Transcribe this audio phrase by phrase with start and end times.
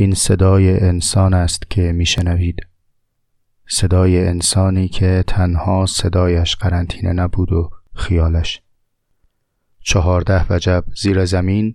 [0.00, 2.66] این صدای انسان است که میشنوید.
[3.68, 8.62] صدای انسانی که تنها صدایش قرنطینه نبود و خیالش.
[9.80, 11.74] چهارده وجب زیر زمین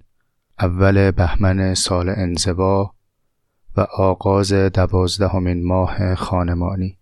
[0.60, 2.94] اول بهمن سال انزوا
[3.78, 6.98] و آغاز دوازدهمین ماه خانمانی.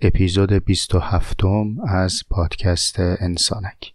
[0.00, 3.94] اپیزود بیست و هفتم از پادکست انسانک.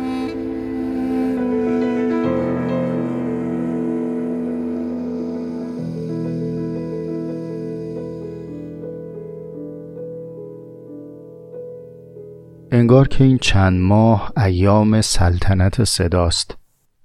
[12.81, 16.57] انگار که این چند ماه ایام سلطنت صداست.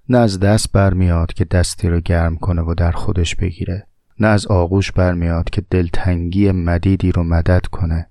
[0.08, 3.86] نه از دست برمیاد که دستی رو گرم کنه و در خودش بگیره.
[4.20, 8.10] نه از آغوش برمیاد که دلتنگی مدیدی رو مدد کنه.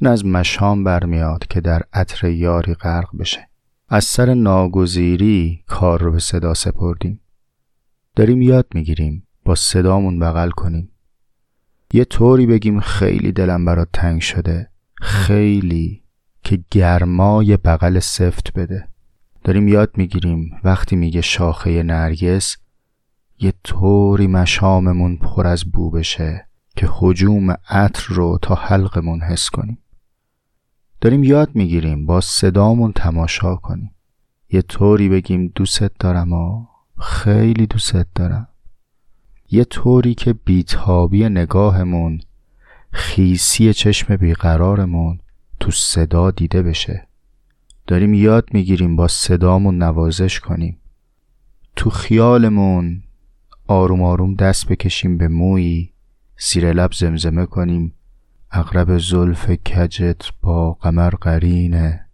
[0.00, 3.48] نه از مشام برمیاد که در عطر یاری غرق بشه.
[3.88, 7.20] از سر ناگزیری کار رو به صدا سپردیم.
[8.16, 10.90] داریم یاد می‌گیریم با صدامون بغل کنیم.
[11.92, 14.70] یه طوری بگیم خیلی دلم برات تنگ شده.
[15.00, 16.00] خیلی.
[16.42, 18.88] که گرمای بغل سفت بده.
[19.44, 22.56] داریم یاد می‌گیریم وقتی میگه شاخه نرگس
[23.38, 26.46] یه طوری مشاممون پر از بو بشه
[26.76, 29.78] که حجوم عطر رو تا حلقمون حس کنیم.
[31.00, 33.90] داریم یاد می‌گیریم با صدامون تماشا کنیم.
[34.52, 36.66] یه طوری بگیم دوست دارم و
[36.98, 38.48] خیلی دوست دارم.
[39.50, 42.20] یه طوری که بیتابی نگاهمون
[42.92, 45.20] خیسی چشم بیقرارمون
[45.60, 47.06] تو صدا دیده بشه.
[47.86, 50.78] داریم یاد می‌گیریم با صدامون نوازش کنیم.
[51.76, 53.02] تو خیالمون
[53.66, 55.92] آروم آروم دست بکشیم به مویی
[56.36, 57.94] سیر لب زمزمه کنیم.
[58.50, 62.06] اغرب زلف کجت با قمر قرینه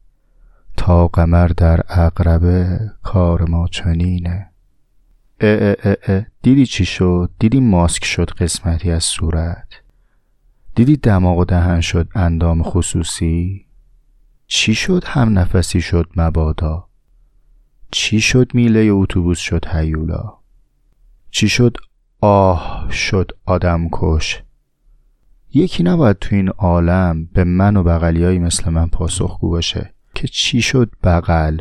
[0.76, 4.50] تا قمر در اقربه کار ما چنینه.
[5.40, 6.26] اه اه اه.
[6.42, 9.85] دیدی چی شد؟ دیدی ماسک شد قسمتی از صورت؟
[10.76, 13.66] دیدی دماغ و دهن شد اندام خصوصی؟
[14.46, 16.88] چی شد هم نفسی شد مبادا؟
[17.90, 20.34] چی شد میله اتوبوس شد هیولا؟
[21.30, 21.76] چی شد
[22.20, 24.42] آه شد آدم کش؟
[25.54, 30.62] یکی نباید تو این عالم به من و بغلیایی مثل من پاسخگو باشه که چی
[30.62, 31.58] شد بغل؟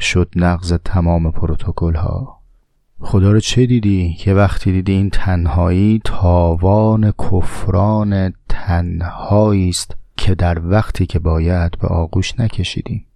[0.00, 2.39] شد نقض تمام پروتکل ها
[3.02, 10.68] خدا رو چه دیدی که وقتی دیدی این تنهایی تاوان کفران تنهایی است که در
[10.68, 13.06] وقتی که باید به آغوش نکشیدیم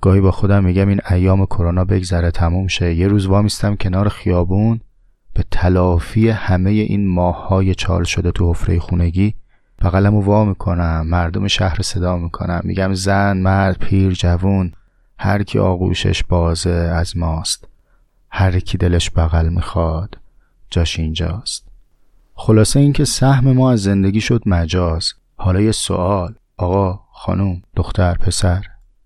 [0.00, 2.94] گاهی با خودم میگم این ایام کرونا بگذره تموم شه.
[2.94, 4.80] یه روز وامیستم کنار خیابون
[5.34, 9.34] به تلافی همه این ماههای چال شده تو حفره خونگی.
[9.82, 12.60] بغلمو وا می‌کنم مردم شهر صدا می‌کنم.
[12.64, 14.72] میگم زن مرد پیر جوون
[15.18, 17.67] هر کی آغوشش بازه از ماست.
[18.30, 20.18] هر کی دلش بغل می‌خواد
[20.70, 21.68] جاش اینجاست.
[22.34, 25.12] خلاصه اینکه سهم ما از زندگی شد مجاز.
[25.36, 26.34] حالا یه سوال.
[26.56, 28.62] آقا خانم دختر پسر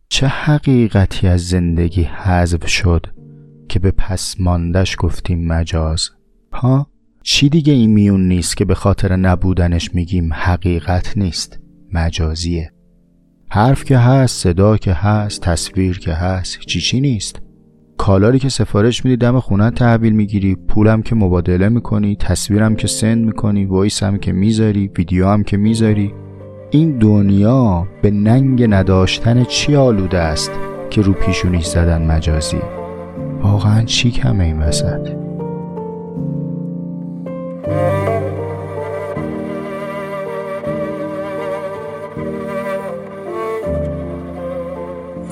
[0.09, 3.07] چه حقیقتی از زندگی حذف شد
[3.69, 6.11] که به پس ماندش گفتیم مجاز؟
[6.53, 6.87] ها؟
[7.23, 11.59] چی دیگه این میون نیست که به خاطر نبودنش میگیم حقیقت نیست؟
[11.93, 12.73] مجازیه.
[13.51, 17.42] حرف که هست صدا که هست تصویر که هست چی چی نیست؟
[18.03, 23.25] کالاری که سفارش میدی دم خونه تحویل می‌گیری پولم که مبادله می‌کنی تصویرم که سند
[23.25, 26.15] می‌کنی وایس هم که می‌ذاری ویدیو هم که می‌ذاری.
[26.71, 30.51] این دنیا به ننگ نداشتن چی آلوده است
[30.91, 32.61] که رو پیشونیش زدن مجازی؟
[33.43, 35.09] واقعا چی کمه این وسط؟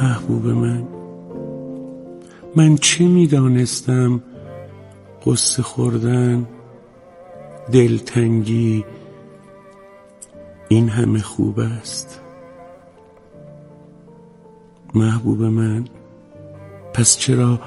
[0.03, 0.90] محبوب من.
[2.57, 4.23] من چه می‌دانستم؟
[5.27, 6.47] قصه خوردن
[7.73, 8.85] دلتنگی
[10.69, 12.21] این همه خوب است.
[14.95, 15.85] محبوب من
[16.95, 17.61] پس چرا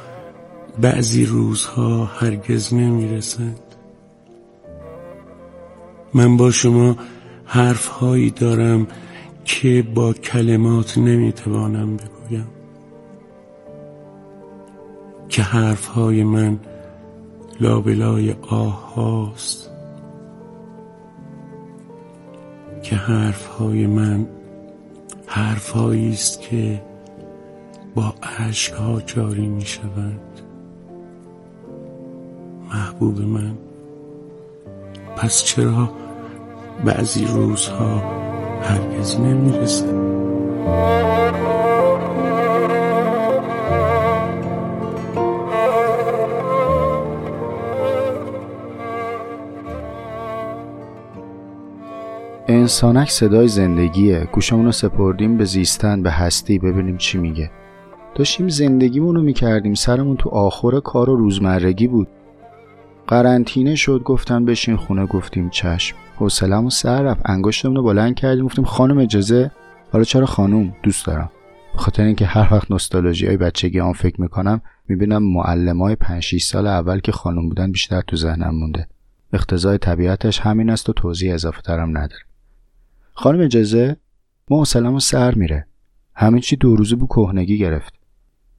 [0.82, 3.60] بعضی روزها هرگز نمی‌رسند
[6.14, 6.98] من با شما
[7.46, 8.88] حرفهایی دارم
[9.46, 12.48] که با کلمات نمی‌توانم بگویم.
[15.34, 16.60] که حرفهای من
[17.60, 19.70] لابلای آه هاست.
[22.84, 24.28] که حرفهای من
[25.28, 26.82] حرفهایی است که
[27.96, 28.14] با
[28.80, 30.22] ها جاری می شود.
[32.70, 33.54] محبوب من
[35.18, 35.90] پس چرا
[36.86, 37.98] بعضی روزها
[38.62, 39.94] هرگز نمی‌رسه
[52.63, 54.27] انسانک صدای زندگیه.
[54.31, 57.51] گوشمون رو سپردیم به زیستن به هستی ببینیم چی میگه.
[58.15, 59.74] داشتیم زندگیمون رو می‌کردیم.
[59.74, 62.07] سرمون تو آخر کار و روزمرگی بود.
[63.07, 65.95] قرنطینه شد گفتن بشین خونه گفتیم چشم.
[66.15, 67.21] حوصله‌مو سر رفت.
[67.30, 69.51] انگشتمون رو بلند کردیم گفتیم خانم اجازه؟
[69.92, 71.31] حالا چرا خانوم؟ دوست دارم.
[71.75, 76.44] خاطر اینکه هر وقت نوستالژی های بچگی آن فکر می‌کنم می‌بینم معلم های 5 6
[76.44, 78.88] سال اول که خانوم بودن بیشتر تو ذهنم مونده.
[79.33, 82.24] اختزای طبیعتش همین است و توضیح اضافه ترم نداره
[83.13, 83.98] خانم اجازه
[84.50, 85.68] ما حوصله‌مون سر میره.
[86.15, 87.94] همین چی دو روزه بو کهنگی گرفت.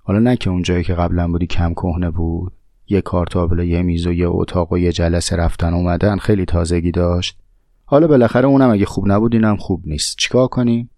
[0.02, 2.52] حالا نه که اون جایی که قبلا بودی کم کهنه بود
[2.88, 7.38] یه کارتابل یه میز و یه اتاق و یه جلسه رفتن اومدن خیلی تازگی داشت.
[7.84, 10.16] حالا بالاخره اونم اگه خوب نبود اینم خوب نیست.
[10.18, 10.90] چیکار کنیم؟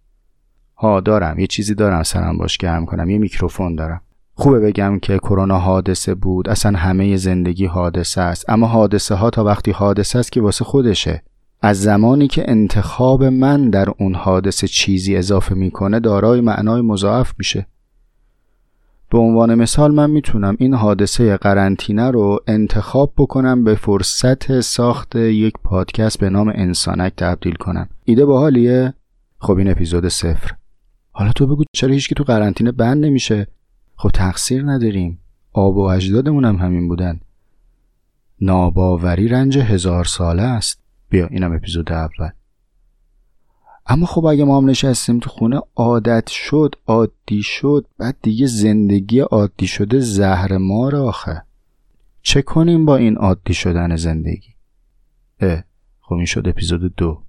[0.76, 1.38] ها دارم.
[1.38, 2.02] یه چیزی دارم.
[2.02, 3.10] سرم باش گرم کنم.
[3.10, 4.00] یه میکروفون دارم.
[4.34, 6.48] خوبه بگم که کرونا حادثه بود.
[6.48, 8.50] اصلا همه زندگی حادثه است.
[8.50, 11.22] اما حادثه ها تا وقتی حادثه است که واسه خودشه.
[11.60, 17.66] از زمانی که انتخاب من در اون حادثه چیزی اضافه می‌کنه دارای معنای مضاعف میشه.
[19.10, 25.54] به عنوان مثال من می‌تونم این حادثه قرنطینه رو انتخاب بکنم به فرصت ساخت یک
[25.64, 27.88] پادکست به نام انسانک تبدیل کنم.
[28.04, 28.94] ایده باحالیه؟
[29.38, 30.50] خب این اپیزود صفر.
[31.12, 33.46] حالا تو بگو چرا هیچکی تو قرنطینه بند نمیشه؟
[33.96, 35.18] خب تقصیر نداریم.
[35.52, 37.20] آب و اجدادمون هم همین بودن.
[38.40, 40.85] ناباوری رنج هزار ساله است.
[41.08, 42.30] بیا اینم اپیزود اول.
[43.86, 49.20] اما خب اگه ما هم نشستیم تو خونه عادت شد عادی شد بعد دیگه زندگی
[49.20, 51.42] عادی شده زهر ما آخه.
[52.22, 54.54] چه کنیم با این عادی شدن زندگی؟
[55.40, 55.64] اه
[56.00, 57.22] خب این شد اپیزود دو.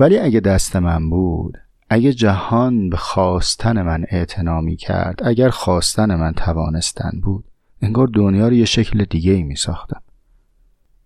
[0.00, 1.58] ولی اگه دست من بود
[1.90, 7.44] اگه جهان به خواستن من اعتنا کرد اگر خواستن من توانستن بود
[7.82, 10.02] انگار دنیا رو یه شکل دیگه ای می ساختم.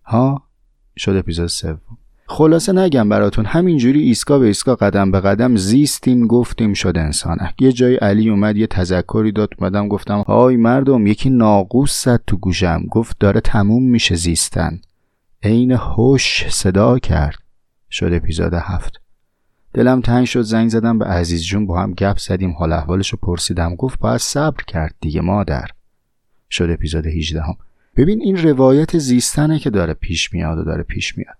[0.05, 0.43] ها؟
[0.97, 1.79] شد اپیزود سوم
[2.27, 7.71] خلاصه نگم براتون همینجوری ایستگاه به ایستگاه قدم به قدم زیستیم گفتیم شد انسانک یه
[7.71, 12.85] جای علی اومد یه تذکری داد اومدم گفتم آی مردم یکی ناقوس زد تو گوشم.
[12.91, 14.79] گفت داره تموم میشه زیستن.
[15.43, 17.37] عین هوش صدا کرد.
[17.91, 19.01] شد اپیزود هفت.
[19.73, 23.17] دلم تنگ شد زنگ زدم به عزیز جون با هم گپ زدیم حال احوالش رو
[23.21, 23.75] پرسیدم.
[23.75, 25.67] گفت باید صبر کرد دیگه مادر.
[26.49, 27.55] شد اپیزود 18 هم.
[27.95, 31.35] ببین این روایت زیستنه که داره پیش میاد و داره پیش میاد.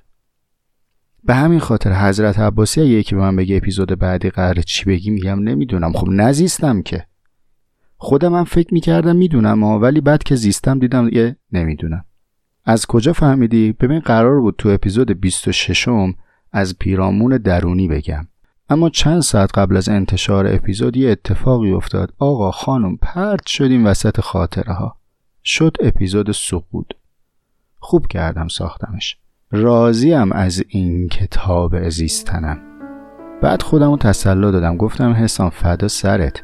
[1.24, 5.10] به همین خاطر حضرت عباسی اگه یکی به من بگه اپیزود بعدی قراره چی بگی
[5.10, 5.94] میگم نمی‌دونم.
[5.94, 7.06] خب نزیستم که.
[7.98, 12.06] خودم هم فکر می‌کردم می‌دونم ولی بعد که زیستم دیدم یه نمی‌دونم.
[12.66, 16.14] از کجا فهمیدی؟ ببین قرار بود تو اپیزود 26 م
[16.52, 18.28] از پیرامون درونی بگم.
[18.70, 22.14] اما چند ساعت قبل از انتشار اپیزود یه اتفاقی افتاد.
[22.18, 24.98] آقا خانم پرت شدیم وسط خاطره ها
[25.48, 26.94] شد اپیزود سقود
[27.80, 29.18] خوب کردم ساختمش.
[29.52, 32.60] راضیم از این کتاب زیستنم.
[33.42, 34.78] بعد خودم رو تسلا دادم.
[34.78, 36.44] گفتم حسام فدا سرت.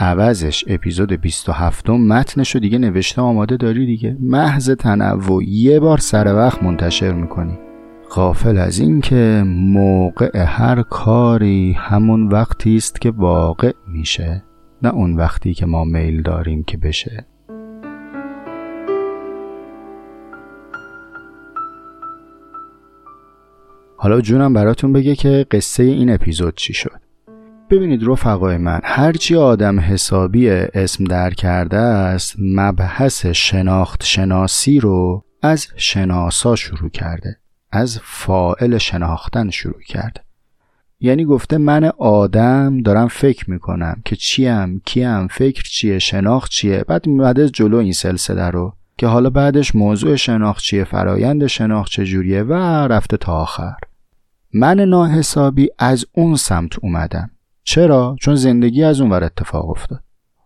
[0.00, 6.62] عوضش اپیزود 27 متنشو دیگه نوشته آماده داری دیگه؟ محض تنوع یه بار سر وقت
[6.62, 7.58] منتشر می‌کنی.
[8.10, 14.42] غافل از اینکه موقع هر کاری همون وقتی است که واقع میشه.
[14.82, 17.26] نه اون وقتی که ما میل داریم که بشه.
[24.02, 27.00] حالا جونم براتون بگه که قصه این اپیزود چی شد.
[27.70, 35.66] ببینید رفقای من هرچی آدم حسابی اسم در کرده است مبحث شناخت شناسی رو از
[35.76, 37.36] شناسا شروع کرده
[37.72, 40.20] از فائل شناختن شروع کرده.
[41.00, 46.84] یعنی گفته من آدم دارم فکر می‌کنم که چیم کیم فکر چیه شناخت چیه.
[46.88, 52.42] بعد میمده جلو این سلسله رو که حالا بعدش موضوع شناخت چیه فرایند شناخت چجوریه
[52.42, 52.52] و
[52.88, 53.74] رفته تا آخر.
[54.54, 57.30] من ناحسابی از اون سمت اومدم.
[57.64, 60.02] چرا؟ چون زندگی از اون ور اتفاق افتاد.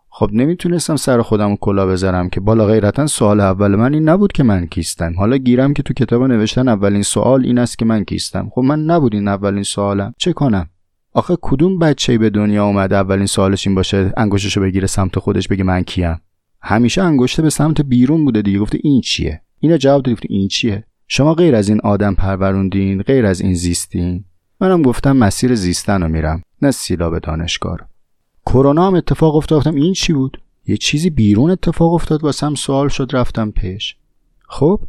[0.09, 4.43] خب نمی‌تونستم سر خودم کلا بذارم که بالا غیرتا سوال اول من این نبود که
[4.43, 5.15] من کیستم.
[5.19, 8.51] حالا گیرم که تو کتاب نوشتن اولین سوال این است که من کیستم.
[8.55, 10.15] خب من نبود این اولین سوالم.
[10.19, 10.69] چه کنم؟
[11.13, 15.65] آخه کدوم بچه به دنیا اومده اولین سوالش این باشه انگشتشو بگیره سمت خودش بگه
[15.65, 16.21] من کیم؟
[16.63, 18.59] همیشه انگشته به سمت بیرون بوده دیگه.
[18.59, 23.03] گفته این چیه؟ اینا جواب داد گفته این چیه؟ شما غیر از این آدم پروروندین
[23.03, 24.25] غیر از این زیستین.
[24.61, 27.79] منم گفتم مسیر زیستن رو میرم نه سیلاب دانشگاه
[28.47, 32.89] کرونا هم اتفاق افتاد گفتم این چی بود؟ یه چیزی بیرون اتفاق افتاد واسم سوال
[32.89, 33.97] شد رفتم پیش.
[34.49, 34.81] خب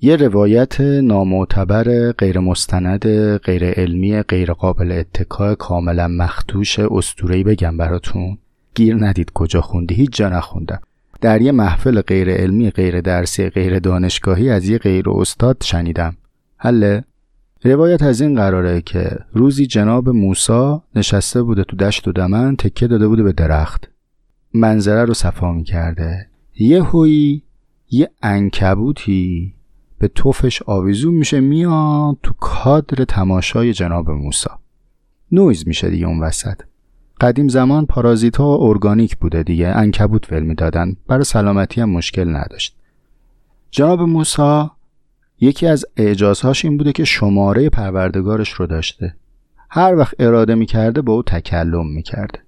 [0.00, 8.38] یه روایت نامعتبر غیر مستند غیر علمی غیر قابل اتکا کاملا مختوش استورهی بگم براتون.
[8.74, 10.80] گیر ندید کجا خوندی هیچ جا نخوندم.
[11.22, 16.16] در یه محفل غیر علمی غیر درسی غیر دانشگاهی از یه غیر استاد شنیدم.
[16.56, 17.04] حله؟
[17.64, 22.86] روایت از این قراره که روزی جناب موسا نشسته بوده تو دشت و دمن تکه
[22.86, 23.90] داده بوده به درخت.
[24.54, 26.28] منظره رو صفا می‌کرده.
[26.58, 27.42] یه هوی
[27.90, 29.54] یه انکبوتی
[29.98, 34.58] به توفش آویزون میشه میاد تو کادر تماشای جناب موسا.
[35.32, 36.60] نویز میشه دیگه اون وسط.
[37.22, 40.96] قدیم زمان پارازیت ها ارگانیک بوده دیگه انکبوت ول می‌دادن.
[41.06, 42.76] برای سلامتی هم مشکل نداشت.
[43.70, 44.70] جناب موسا
[45.40, 49.14] یکی از اعجازهاش این بوده که شماره پروردگارش رو داشته.
[49.70, 52.38] هر وقت اراده می‌کرده با او تکلم می‌کرده.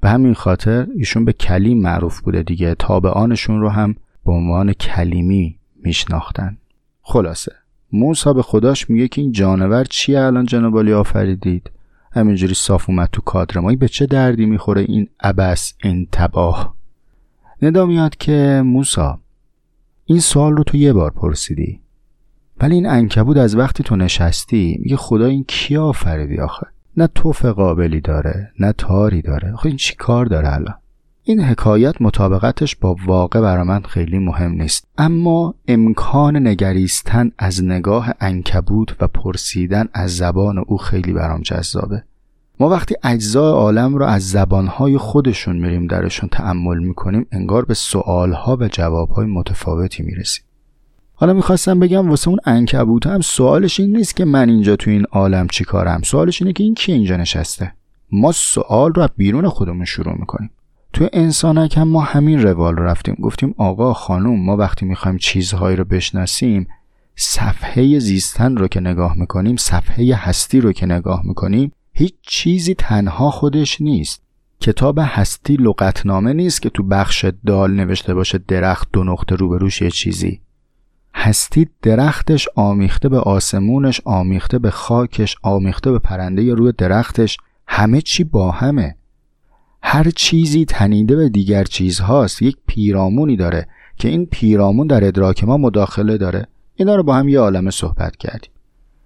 [0.00, 2.74] به همین خاطر ایشون به کلیم معروف بوده دیگه.
[2.74, 3.94] تابعانشون رو هم
[4.26, 6.56] به عنوان کلیمی میشناختن.
[7.02, 7.52] خلاصه
[7.92, 11.70] موسا به خداش میگه که این جانور چیه الان جناب آفریدید
[12.16, 16.76] همینجوری صاف اومد تو کادر ما به چه دردی می‌خوره این ابس این تباه؟
[17.62, 19.18] ندا میاد که موسا
[20.04, 21.80] این سوال رو تو یه بار پرسیدی.
[22.60, 27.44] ولی این انکبود از وقتی تو نشستی میگه خدا این کی آفریدی آخه؟ نه توف
[27.44, 29.52] قابلی داره نه تاری داره.
[29.52, 30.74] آخه این چی کار داره الان؟
[31.28, 34.88] این حکایت مطابقتش با واقع برا من خیلی مهم نیست.
[34.98, 42.02] اما امکان نگریستن از نگاه انکبود و پرسیدن از زبان او خیلی برام جذابه.
[42.60, 48.56] ما وقتی اجزای عالم رو از زبانهای خودشون میریم درشون تعمل می‌کنیم انگار به سوالها
[48.60, 50.44] و جوابهای متفاوتی می‌رسیم.
[51.14, 55.04] حالا می‌خواستم بگم واسه اون انکبوت هم سوالش این نیست که من اینجا تو این
[55.04, 57.72] عالم چیکارم سوالش اینه که این کی اینجا نشسته؟
[58.12, 60.50] ما سوال رو از بیرون خودمون شروع می‌کنیم.
[60.96, 63.14] تو انسانک هم ما همین روال رو رفتیم.
[63.14, 66.68] گفتیم آقا خانوم ما وقتی می‌خوایم چیزهایی رو بشناسیم
[67.16, 73.30] صفحه زیستن رو که نگاه می‌کنیم صفحه هستی رو که نگاه می‌کنیم هیچ چیزی تنها
[73.30, 74.22] خودش نیست.
[74.60, 79.90] کتاب هستی لغتنامه نیست که تو بخش دال نوشته باشه درخت دو نقطه روبروش یه
[79.90, 80.40] چیزی.
[81.14, 88.24] هستی درختش آمیخته به آسمونش آمیخته به خاکش آمیخته به پرنده روی درختش همه چی
[88.24, 88.96] با همه.
[89.88, 93.66] هر چیزی تنیده به دیگر چیزهاست یک پیرامونی داره
[93.96, 96.46] که این پیرامون در ادراک ما مداخله داره.
[96.76, 98.50] اینا رو با هم یه عالمه صحبت کردیم.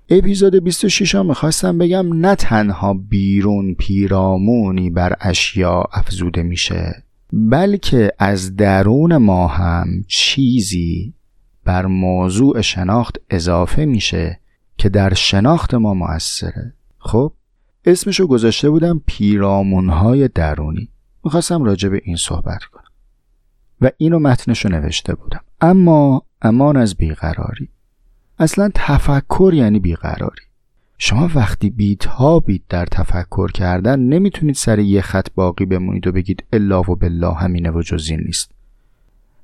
[0.08, 8.56] اپیزود 26 هم می‌خواستم بگم نه تنها بیرون پیرامونی بر اشیا افزوده میشه بلکه از
[8.56, 11.14] درون ما هم چیزی
[11.64, 14.40] بر موضوع شناخت اضافه میشه
[14.78, 17.32] که در شناخت ما موثره خب؟
[17.84, 20.88] اسمشو گذاشته بودم پیرامونهای درونی.
[21.24, 22.84] می‌خواستم راجع به این صحبت کنم.
[23.80, 25.40] و اینو متنشو نوشته بودم.
[25.60, 27.68] اما امان از بیقراری.
[28.38, 30.42] اصلا تفکر یعنی بیقراری.
[30.98, 36.80] شما وقتی بیتابید در تفکر کردن نمی‌تونید سر یه خط باقی بمونید و بگید الا
[36.80, 38.50] و بالله همینه و جز نیست.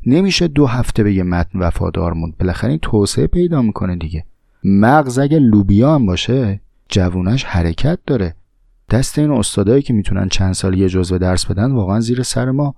[0.06, 2.36] نمیشه دو هفته به یه متن وفادار موند.
[2.38, 4.24] بالاخره این توسعه پیدا می‌کنه دیگه.
[4.64, 8.34] مغز اگه لوبیا هم باشه جوونش حرکت داره.
[8.90, 12.74] دست این استادایی که می‌تونن چند سال یه جزوه درس بدن واقعا زیر سر ما.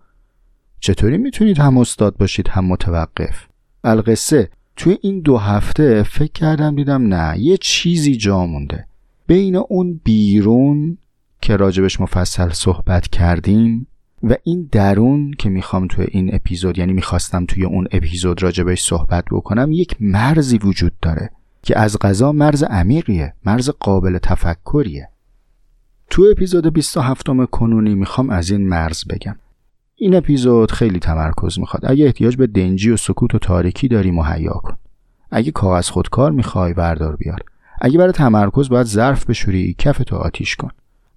[0.81, 3.47] چطوری می‌تونید هم استاد باشید هم متوقف؟
[3.85, 8.87] القصه توی این دو هفته فکر کردم دیدم نه یه چیزی جا مونده.
[9.27, 10.99] بین اون بیرون
[11.41, 13.87] که راجبش مفصل صحبت کردیم
[14.23, 19.25] و این درون که می‌خوام توی این اپیزود یعنی می‌خواستم توی اون اپیزود راجبش صحبت
[19.31, 21.31] بکنم یک مرزی وجود داره.
[21.63, 25.09] که از غذا مرز عمیقیه مرز قابل تفکریه.
[26.11, 29.37] تو اپیزود 27 کنونی می‌خوام از این مرز بگم.
[29.95, 31.87] این اپیزود خیلی تمرکز می‌خواد.
[31.87, 34.77] اگه احتیاج به دنجی و سکوت و تاریکی داری مهیا کن.
[35.31, 37.41] اگه کاغذ خودکار می‌خوای بردار بیار.
[37.81, 40.71] اگه برای تمرکز باید ظرف بشوری کف تو آتیش کن.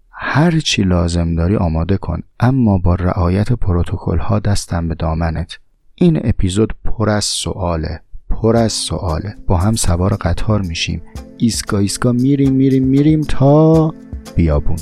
[0.10, 5.60] هر چی لازم داری آماده کن اما با رعایت پروتکل ها دستم به دامنت.
[5.96, 8.02] این اپیزود پر از سواله.
[8.32, 11.02] پر از سواله با هم سوار قطار میشیم.
[11.38, 13.94] ایسکا ایسکا میریم میریم میریم تا
[14.36, 14.78] بیابون.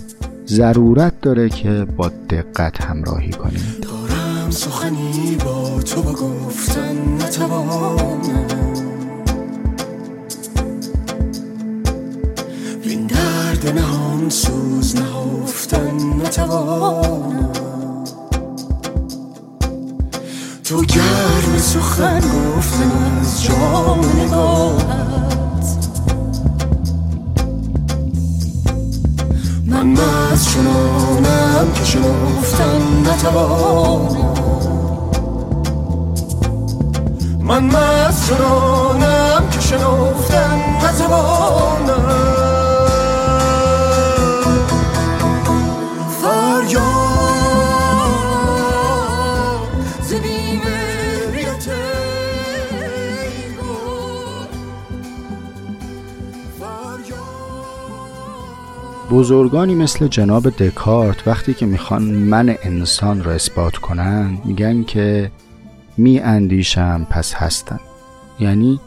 [0.48, 3.64] ضرورت داره که با دقت همراهی کنیم.
[3.82, 8.48] دارم سخنی با تو با گفتن نتوانم.
[12.84, 17.69] این درد نهان سوز نهفتن نتوانم.
[20.70, 25.68] تو گرم سخن گفتن از جام نگاهت.
[29.66, 34.34] من مز چنانم که شنفتن نتوانم.
[37.40, 42.39] من مز چنانم که شنفتن نتوانم.
[59.10, 65.32] بزرگانی مثل جناب دکارت وقتی که می‌خوان من انسان را اثبات کنن میگن که
[65.98, 67.80] می اندیشم پس هستن.
[68.40, 68.80] یعنی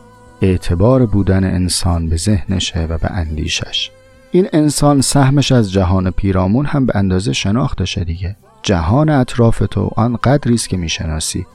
[0.42, 3.90] اعتبار بودن انسان به ذهنشه و به اندیشش.
[4.30, 8.36] این انسان سهمش از جهان پیرامون هم به اندازه شناختشه دیگه.
[8.62, 11.46] جهان اطراف تو آن قدری است که می‌شناسی.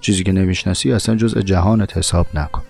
[0.00, 2.62] چیزی که نمی‌شناسی اصلا جزء جهانت حساب نکن.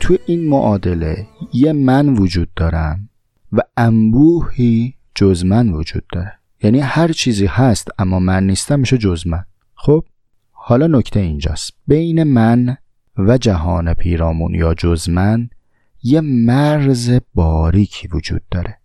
[0.00, 3.08] تو این معادله یه من وجود دارم.
[3.56, 6.32] و انبوهی جز من وجود داره.
[6.62, 9.44] یعنی هر چیزی هست اما من نیستم میشه جز من.
[9.74, 10.04] خب
[10.52, 11.72] حالا نکته اینجاست.
[11.86, 12.76] بین من
[13.18, 15.50] و جهان پیرامون یا جز من
[16.02, 18.78] یه مرز باریکی وجود داره.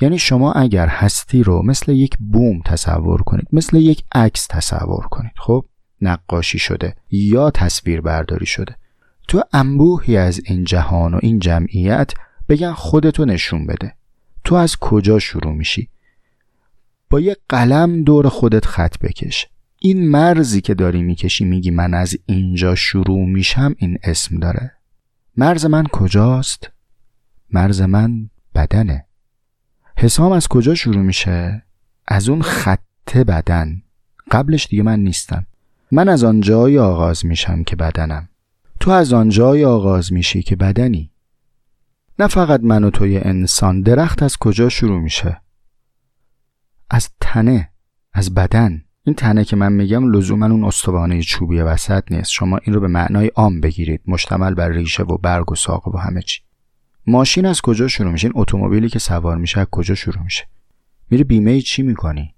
[0.00, 5.32] یعنی شما اگر هستی رو مثل یک بوم تصور کنید مثل یک عکس تصور کنید.
[5.36, 5.64] خب
[6.00, 8.76] نقاشی شده یا تصویر برداری شده.
[9.28, 12.12] تو انبوهی از این جهان و این جمعیت
[12.48, 13.94] بگن خودتو نشون بده.
[14.48, 15.88] تو از کجا شروع میشی؟
[17.10, 19.46] با یه قلم دور خودت خط بکش.
[19.78, 24.72] این مرزی که داری می‌کشی میگی من از اینجا شروع میشم این اسم داره.
[25.36, 26.70] مرز من کجاست؟
[27.50, 29.04] مرز من بدنه.
[29.96, 31.62] حسام از کجا شروع میشه؟
[32.06, 33.82] از اون خط بدن.
[34.30, 35.46] قبلش دیگه من نیستم.
[35.90, 38.28] من از آن جایی آغاز میشم که بدنم.
[38.80, 41.10] تو از آن جایی آغاز میشی که بدنی.
[42.18, 45.40] نه فقط من و توی انسان درخت از کجا شروع میشه؟
[46.90, 47.70] از تنه
[48.12, 48.84] از بدن.
[49.04, 52.30] این تنه که من میگم لزوما اون استوانه چوبی وسط نیست.
[52.30, 54.00] شما این رو به معنای عام بگیرید.
[54.06, 56.40] مشتمل بر ریشه و برگ و ساق و همه چی.
[57.06, 60.46] ماشین از کجا شروع میشه؟ این اتومبیلی که سوار میشه از کجا شروع میشه؟
[61.10, 62.34] میری بیمه چی می‌کنی؟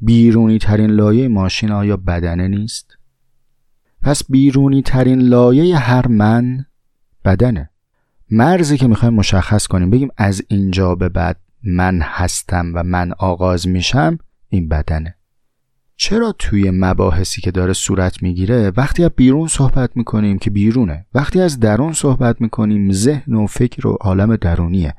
[0.00, 2.96] بیرونی ترین لایه ماشین آیا بدنه نیست؟
[4.02, 6.66] پس بیرونی ترین لایه هر من
[7.24, 7.69] بدنه.
[8.30, 13.68] مرزی که می‌خوایم مشخص کنیم بگیم از اینجا به بعد من هستم و من آغاز
[13.68, 15.14] میشم این بدنه.
[15.96, 21.40] چرا توی مباحثی که داره صورت می‌گیره وقتی از بیرون صحبت می‌کنیم که بیرونه وقتی
[21.40, 24.94] از درون صحبت می‌کنیم ذهن و فکر و عالم درونیه.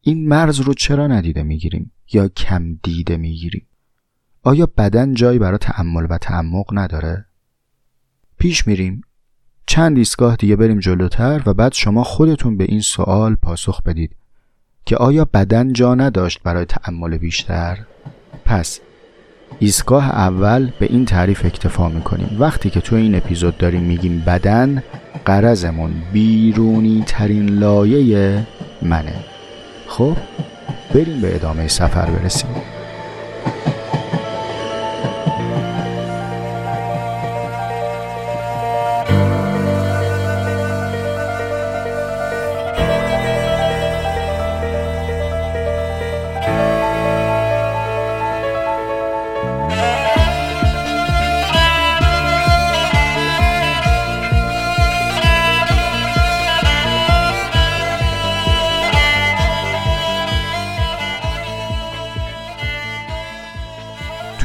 [0.00, 3.66] این مرز رو چرا ندیده می‌گیریم؟ یا کم دیده می‌گیریم؟
[4.42, 7.26] آیا بدن جایی برای تعمل و تعمق نداره؟
[8.38, 9.00] پیش میریم
[9.68, 14.10] چند ایستگاه دیگه بریم جلوتر و بعد شما خودتون به این سوال پاسخ بدید
[14.86, 17.78] که آیا بدن جا نداشت برای تعمل بیشتر؟
[18.44, 18.80] پس
[19.58, 22.36] ایستگاه اول به این تعریف اکتفا می‌کنیم.
[22.38, 24.82] وقتی که تو این اپیزود داریم میگیم بدن
[25.24, 28.46] قرزمون بیرونی ترین لایه
[28.82, 29.14] منه.
[29.86, 30.16] خب
[30.94, 32.50] بریم به ادامه سفر برسیم.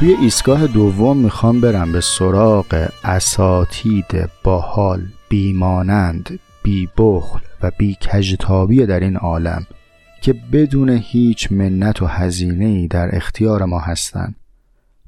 [0.04, 8.86] توی ایستگاه دوم می‌خوام برم به سراغ اساتید باحال بیمانند بی بخل و بی کجتابی
[8.86, 9.66] در این عالم
[10.22, 14.36] که بدون هیچ منت و هزینه در اختیار ما هستند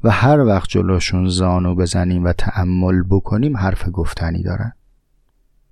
[0.05, 4.73] و هر وقت جلوشون زانو بزنیم و تأمل بکنیم حرف گفتنی دارن.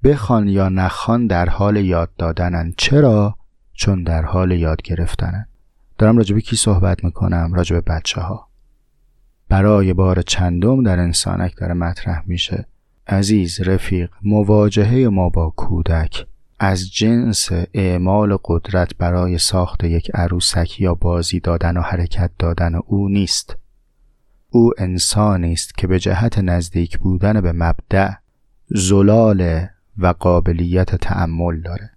[0.03, 2.75] بخوان یا نخوان در حال یاد دادنن.
[2.77, 3.35] چرا؟
[3.75, 5.47] چون در حال یاد گرفتنن.
[5.99, 8.54] دارم راجبه کی صحبت می‌کنم؟ راجبه بچه ها
[9.55, 12.67] برای بار چندم در انسانک داره مطرح میشه.
[13.07, 16.27] عزیز رفیق مواجهه ما با کودک.
[16.59, 23.09] از جنس اعمال قدرت برای ساخت یک عروسک یا بازی دادن و حرکت دادن او
[23.09, 23.57] نیست.
[24.51, 28.11] او انسانی است که به جهت نزدیک بودن به مبدع
[28.69, 29.67] زلال
[29.99, 31.91] و قابلیت تعمل داره.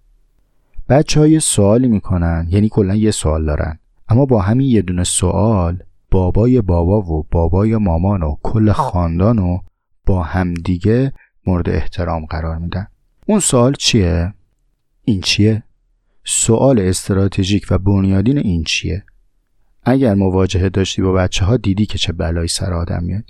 [0.88, 5.82] بچه های سوالی می‌کنن یعنی کلا یه سوال دارن اما با همین یه دونه سوال
[6.10, 9.58] بابای بابا و بابای مامان و کل خاندان و
[10.06, 11.12] با همدیگه
[11.46, 12.86] مورد احترام قرار میدن.
[13.26, 14.34] اون سوال چیه؟
[15.04, 15.62] این چیه؟
[16.24, 19.04] سوال استراتژیک و بنیادین این چیه؟
[19.82, 23.24] اگر مواجهه داشتی با بچه ها دیدی که چه بلایی سر آدم میاد.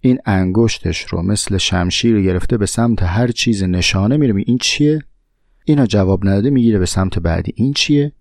[0.00, 5.00] این انگشتش رو مثل شمشیر گرفته به سمت هر چیز نشانه میره این چیه؟
[5.64, 7.52] اینا جواب نداده می‌گیره به سمت بعدی.
[7.56, 8.12] این چیه؟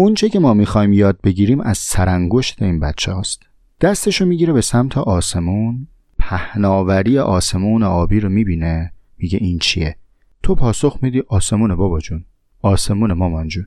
[0.00, 3.42] اون چه که ما می‌خوایم یاد بگیریم از سرانگشت این بچه هاست
[3.80, 5.86] دستشو می‌گیره به سمت آسمون
[6.18, 9.96] پهناوری آسمون آبی رو می‌بینه میگه این چیه؟
[10.42, 12.24] تو پاسخ میدی آسمون بابا جون.
[12.62, 13.66] آسمون مامان جون.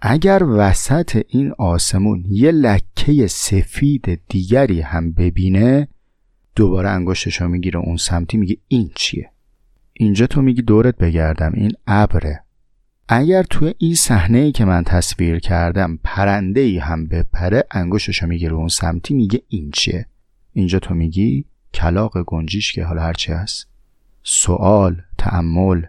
[0.00, 5.88] اگر وسط این آسمون یه لکه سفید دیگری هم ببینه
[6.56, 9.30] دوباره انگشتش رو می‌گیره اون سمتی میگه این چیه؟
[9.92, 12.41] اینجا تو میگی دورت بگردم این ابره.
[13.14, 18.28] اگر توی این صحنه ای که من تصویر کردم پرنده ای هم بپره انگشتش رو
[18.28, 20.06] می‌گیره اون سمتی میگه این چیه؟
[20.52, 21.44] اینجا تو میگی
[21.74, 23.66] کلاق گنجیش که حالا هرچی هست.
[24.22, 25.82] سوال تعمل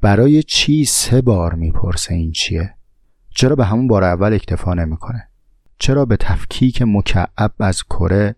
[0.00, 2.74] برای چی سه بار می‌پرسه این چیه؟
[3.30, 5.28] چرا به همون بار اول اکتفا نمی‌کنه؟
[5.78, 8.34] چرا به تفکیک مکعب از کره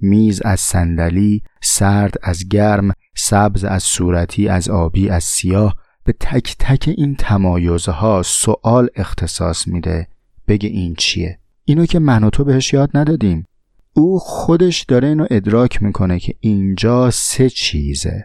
[0.00, 6.56] میز از صندلی سرد از گرم سبز از صورتی از آبی از سیاه به تک
[6.58, 10.08] تک این تمایزها سوال اختصاص میده.
[10.48, 13.46] بگه این چیه؟ اینو که من و تو بهش یاد ندادیم.
[13.92, 18.24] او خودش داره اینو ادراک می‌کنه که اینجا سه چیزه.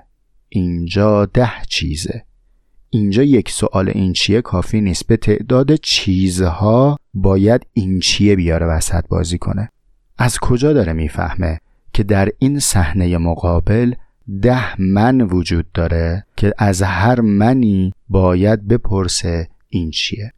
[0.49, 2.23] اینجا ده چیزه.
[2.89, 5.07] اینجا یک سوال این چیه کافی نیست.
[5.07, 9.69] به تعداد چیزها باید این چیه بیاره وسط بازی کنه.
[10.17, 11.59] از کجا داره می‌فهمه
[11.93, 13.93] که در این صحنه مقابل
[14.41, 20.33] ده من وجود داره که از هر منی باید بپرسه این چیه.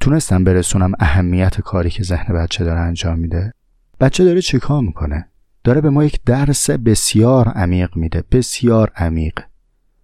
[0.00, 3.52] تونستم برسونم اهمیت کاری که ذهن بچه داره انجام میده.
[4.00, 5.28] بچه داره چیکار می‌کنه؟
[5.64, 9.40] داره به ما یک درس بسیار عمیق میده بسیار عمیق.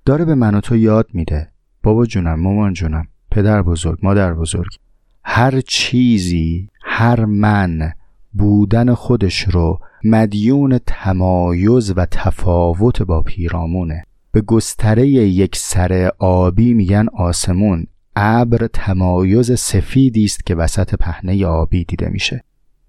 [0.04, 1.48] داره به من و تو یاد میده.
[1.82, 4.78] بابا جونم مامان جونم پدر بزرگ مادر بزرگ.
[5.24, 7.92] هر چیزی هر من
[8.32, 14.04] بودن خودش رو مدیون تمایز و تفاوت با پیرامونه.
[14.32, 17.86] به گستره یک سر آبی میگن آسمون.
[18.16, 22.44] ابر تمایز سفیدی است که وسط پهنه آبی دیده میشه.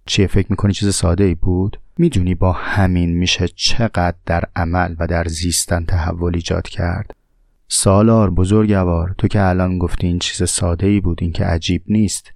[0.05, 5.07] چیه؟ فکر می‌کنی چیز ساده ای بود؟ می‌دونی با همین میشه چقدر در عمل و
[5.07, 7.15] در زیستن تحول ایجاد کرد.
[7.67, 12.31] سالار بزرگوار تو که الان گفتی این چیز ساده ای بود این که عجیب نیست.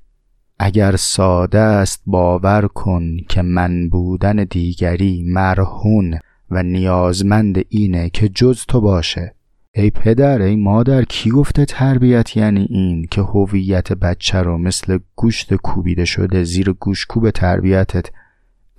[0.59, 6.19] اگر ساده است باور کن که من بودن دیگری مرهون
[6.51, 9.33] و نیازمند اینه که جز تو باشه.
[9.73, 15.53] ای پدر ای مادر کی گفته تربیت یعنی این که هویت بچه رو مثل گوشت
[15.53, 18.09] کوبیده شده زیر گوش کوب تربیتت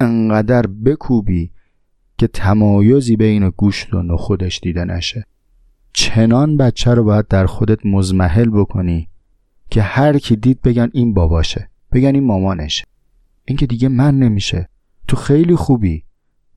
[0.01, 1.51] انقدر بکوبی
[2.19, 5.25] که تمایزی بین گوشت و نخودش دیده نشه.
[5.93, 9.09] چنان بچه رو باید در خودت مزمحل بکنی
[9.71, 12.85] که هر کی دید بگن این باباشه بگن این مامانشه
[13.45, 14.69] این که دیگه من نمیشه.
[15.09, 16.05] تو خیلی خوبی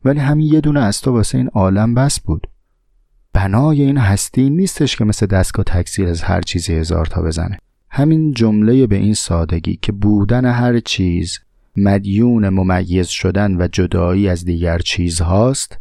[0.05, 2.47] ولی همین یه دونه از تو واسه این عالم بس بود.
[3.33, 7.57] بنای این هستی نیستش که مثل دستگاه تکثیر از هر چیزی هزار تا بزنه.
[7.89, 11.39] همین جمله به این سادگی که بودن هر چیز
[11.77, 15.77] مدیون ممیز شدن و جدایی از دیگر چیزهاست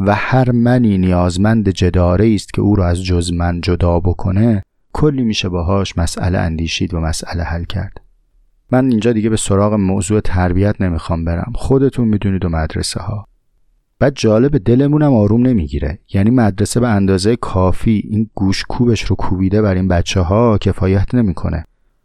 [0.00, 4.62] و هر منی نیازمند جداره است که او را از جز من جدا بکنه
[4.98, 8.00] کلی میشه باهاش مسئله اندیشید و مسئله حل کرد.
[8.70, 11.52] من اینجا دیگه به سراغ موضوع تربیت نمی‌خوام برم.
[11.54, 13.28] خودتون می‌دونید و مدرسه ها
[13.98, 15.98] بعد جالب دلمونم آروم نمی‌گیره.
[16.14, 21.14] یعنی مدرسه به اندازه کافی این گوش کوبش رو کوبیده بر این بچه ها کفایت
[21.14, 21.64] نمی‌کنه.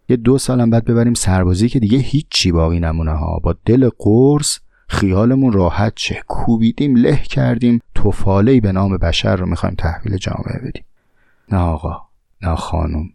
[0.10, 3.40] یه دو سالم بعد ببریم سربازی که دیگه هیچی باقی نمونه ها.
[3.40, 7.80] با دل قرص خیالمون راحت چه کوبیدیم له کردیم.
[7.96, 10.84] توفاله به نام بشر رو می‌خوایم تحویل جامعه بدیم.
[11.52, 12.13] نه آقا.
[12.44, 13.10] نه خانم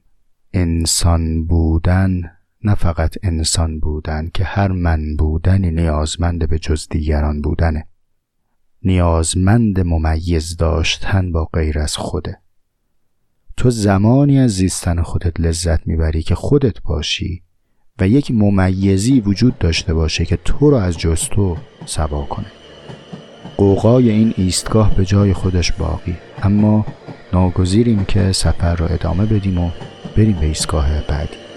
[0.52, 2.22] انسان بودن
[2.64, 7.86] نه فقط انسان بودن که هر من بودنی نیازمند به جز دیگران بودنه.
[8.82, 12.38] نیازمند ممیز داشتن با غیر از خوده.
[13.56, 17.42] تو زمانی از زیستن خودت لذت می‌بری که خودت باشی
[18.00, 22.46] و یک ممیزی وجود داشته باشه که تو رو از جز تو سبا کنه.
[23.56, 26.86] قوقای این ایستگاه به جای خودش باقی اما
[27.32, 29.70] ناگزیریم که سفر رو ادامه بدیم و
[30.16, 31.47] بریم به ایستگاه بعدی.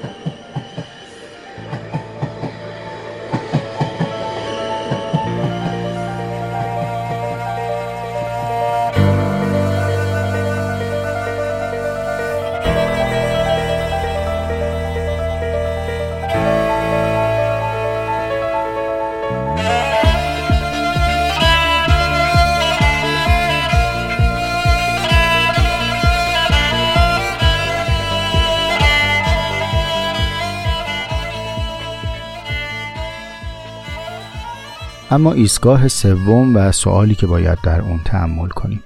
[35.14, 38.84] اما ایستگاه سوم و سوالی که باید در اون تحمل کنیم.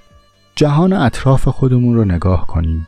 [0.56, 2.86] جهان اطراف خودمون رو نگاه کنیم.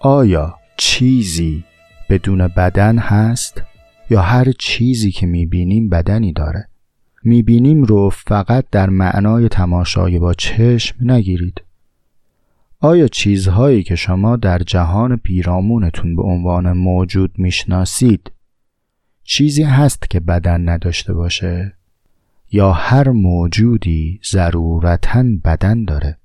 [0.00, 1.64] آیا چیزی
[2.08, 3.62] بدون بدن هست؟
[4.10, 6.68] یا هر چیزی که می‌بینیم بدنی داره؟
[7.24, 11.62] می‌بینیم رو فقط در معنای تماشای با چشم نگیرید.
[12.80, 18.32] آیا چیزهایی که شما در جهان پیرامونتون به عنوان موجود می‌شناسید
[19.24, 21.81] چیزی هست که بدن نداشته باشه؟
[22.52, 26.18] یا هر موجودی ضرورتا بدن داره.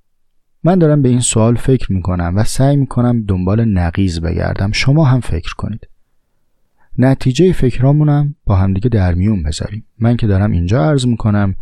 [0.64, 4.72] من دارم به این سوال فکر می‌کنم و سعی می‌کنم دنبال نقیز بگردم.
[4.72, 5.88] شما هم فکر کنید.
[6.98, 9.86] نتیجه فکرامونم با همدیگه در میون بذاریم.
[10.00, 11.56] من که دارم اینجا عرض می‌کنم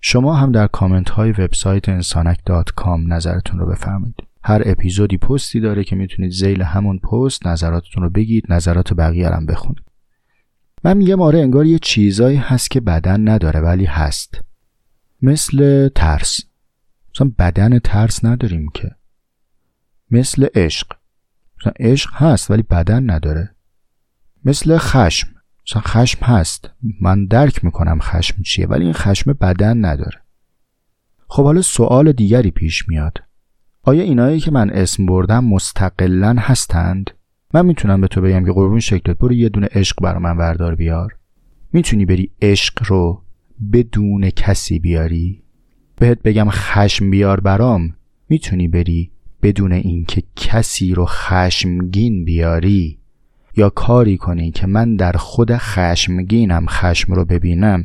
[0.00, 2.38] شما هم در کامنت های وبسایت انسانک
[3.06, 4.22] نظرتون رو بفرمایید.
[4.42, 9.46] هر اپیزودی پستی داره که می‌تونید زیل همون پست نظراتتون رو بگید نظرات بقیه هم
[9.46, 9.87] بخونید.
[10.84, 14.40] من میگم آره انگار یه چیزایی هست که بدن نداره ولی هست.
[15.22, 16.40] مثل ترس.
[17.14, 18.90] مثلا بدن ترس نداریم که.
[20.10, 20.86] مثل عشق.
[21.60, 23.54] مثلا عشق هست ولی بدن نداره.
[24.44, 25.28] مثل خشم.
[25.66, 26.70] مثلا خشم هست.
[27.00, 30.22] من درک می‌کنم خشم چیه ولی این خشم بدن نداره.
[31.28, 33.18] خب حالا سوال دیگری پیش میاد.
[33.82, 37.10] آیا اینایی که من اسم بردم مستقلا هستند؟
[37.54, 40.74] من می‌تونم به تو بگم که قربون شکلت برو یه دونه عشق برا من بردار
[40.74, 41.16] بیار.
[41.72, 43.22] می‌تونی بری عشق رو
[43.72, 45.42] بدون کسی بیاری؟
[45.96, 47.94] بهت بگم خشم بیار برام.
[48.28, 49.10] می‌تونی بری
[49.42, 52.98] بدون اینکه کسی رو خشمگین بیاری؟
[53.56, 57.84] یا کاری کنی که من در خود خشمگینم خشم رو ببینم؟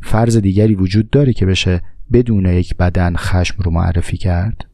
[0.00, 4.64] فرض دیگری وجود داره که بشه بدون یک بدن خشم رو معرفی کرد؟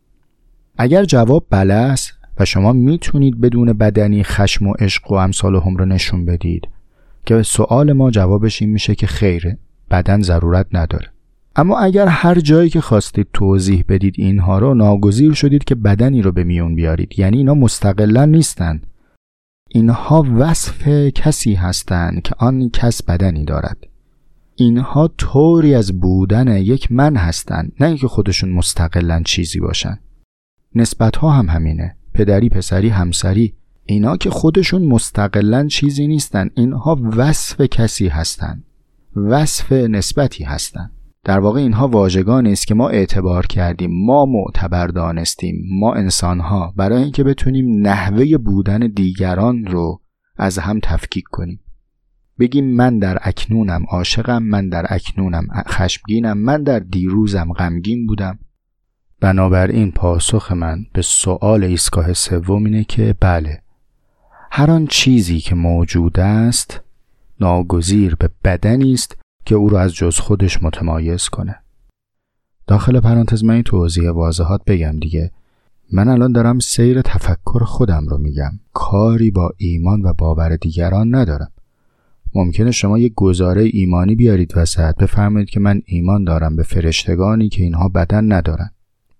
[0.78, 5.76] اگر جواب بله است و شما می‌تونید بدون بدنی خشم و عشق و امثال هم
[5.76, 6.68] رو نشون بدید.
[7.26, 9.58] که سوال ما جوابش این میشه که خیره
[9.90, 11.08] بدن ضرورت نداره.
[11.56, 16.32] اما اگر هر جایی که خواستید توضیح بدید اینها رو ناگزیر شدید که بدنی رو
[16.32, 17.18] به میون بیارید.
[17.18, 18.86] یعنی اینا مستقلا نیستند
[19.68, 23.76] اینها وصف کسی هستند که آن کس بدنی دارد.
[24.56, 29.98] اینها طوری از بودن یک من هستند نه اینکه خودشون مستقلا چیزی باشن.
[30.74, 31.96] نسبت ها هم همینه.
[32.14, 33.54] پدری پسری همسری
[33.86, 36.50] اینا که خودشون مستقلا چیزی نیستن.
[36.54, 38.64] اینها وصف کسی هستند
[39.16, 40.90] وصف نسبتی هستند
[41.24, 43.90] در واقع اینها واژگانی است که ما اعتبار کردیم.
[44.06, 45.64] ما معتبر دانستیم.
[45.70, 46.74] ما انسانها.
[46.76, 50.00] برای اینکه بتونیم نحوه بودن دیگران رو
[50.36, 51.60] از هم تفکیک کنیم.
[52.38, 58.38] بگیم من در اکنونم عاشقم من در اکنونم خشمگینم من در دیروزم غمگین بودم.
[59.24, 63.62] بنابراین پاسخ من به سؤال ایستگاه سوم اینه که بله
[64.50, 66.80] هر آن چیزی که موجود است
[67.40, 71.56] ناگزیر به بدنی است که او را از جز خودش متمایز کنه.
[72.66, 75.30] داخل پرانتز من این توضیح واضحات بگم دیگه.
[75.92, 78.52] من الان دارم سیر تفکر خودم رو میگم.
[78.72, 81.50] کاری با ایمان و باور دیگران ندارم.
[82.34, 87.62] ممکنه شما یک گزاره ایمانی بیارید وسط بفرمایید که من ایمان دارم به فرشتگانی که
[87.62, 88.70] اینها بدن ندارن.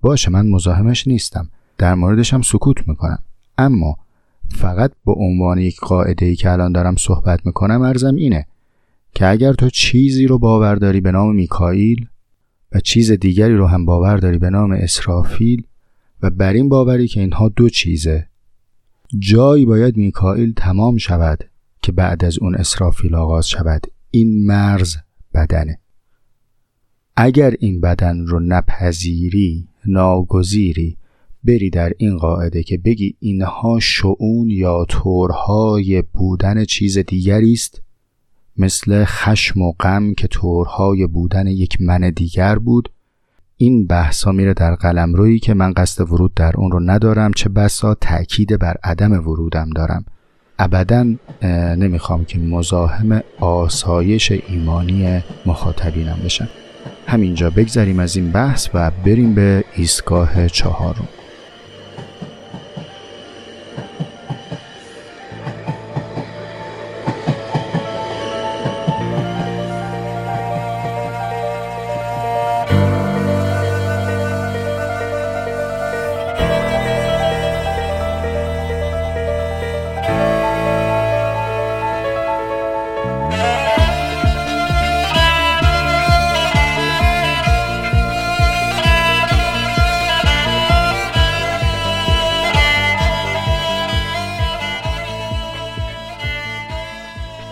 [0.05, 1.49] باشه من مزاحمش نیستم.
[1.79, 3.19] در موردش هم سکوت می‌کنم.
[3.59, 3.97] اما
[4.49, 8.47] فقط به عنوان یک قاعده ای که الان دارم صحبت می‌کنم ارزم اینه
[9.15, 12.07] که اگر تو چیزی رو باور داری به نام میکائیل
[12.73, 15.63] و چیز دیگری رو هم باور داری به نام اسرافیل
[16.23, 18.27] و بر این باوری که اینها دو چیزه
[19.19, 21.45] جایی باید میکائیل تمام شود
[21.83, 23.87] که بعد از اون اسرافیل آغاز شود.
[24.11, 24.97] این مرز
[25.35, 25.79] بدنه.
[27.17, 30.97] اگر این بدن رو نپذیری ناگزیری.
[31.45, 37.83] بری در این قاعده که بگی اینها شعون یا طورهای بودن چیز دیگری است
[38.57, 42.89] مثل خشم و غم که طورهای بودن یک من دیگر بود.
[43.57, 47.49] این بحثا میره در قلم روی که من قصد ورود در اون رو ندارم چه
[47.49, 50.05] بسا تأکید بر عدم ورودم دارم.
[50.59, 51.15] ابدا
[51.77, 56.49] نمی‌خوام که مزاحم آسایش ایمانی مخاطبینم بشم.
[57.07, 61.09] همینجا بگذریم از این بحث و بریم به ایستگاه چهارم.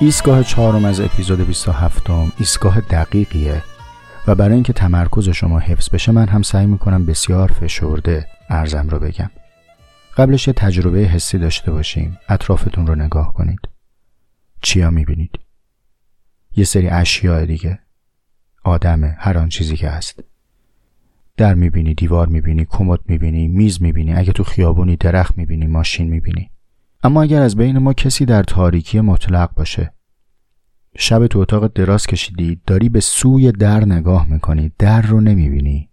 [0.02, 3.62] ایستگاه چهارم از اپیزود 27 ایستگاه دقیقیه
[4.26, 8.98] و برای اینکه تمرکز شما حفظ بشه من هم سعی می‌کنم بسیار فشرده ارزم رو
[8.98, 9.30] بگم.
[10.16, 12.18] قبلش یه تجربه حسی داشته باشیم.
[12.28, 13.60] اطرافتون رو نگاه کنید.
[14.62, 15.38] چیا می‌بینید؟
[16.56, 17.78] یه سری اشیاء دیگه.
[18.64, 20.24] آدمه هر آن چیزی که هست.
[21.36, 24.14] در می‌بینی دیوار می‌بینی کمد می‌بینی میز می‌بینی.
[24.14, 26.51] اگه تو خیابونی درخت می‌بینی ماشین می‌بینی.
[27.04, 29.92] اما اگر از بین ما کسی در تاریکی مطلق باشه.
[30.96, 35.88] شب تو اتاق دراز کشیدی داری به سوی در نگاه می‌کنی در رو نمی‌بینی.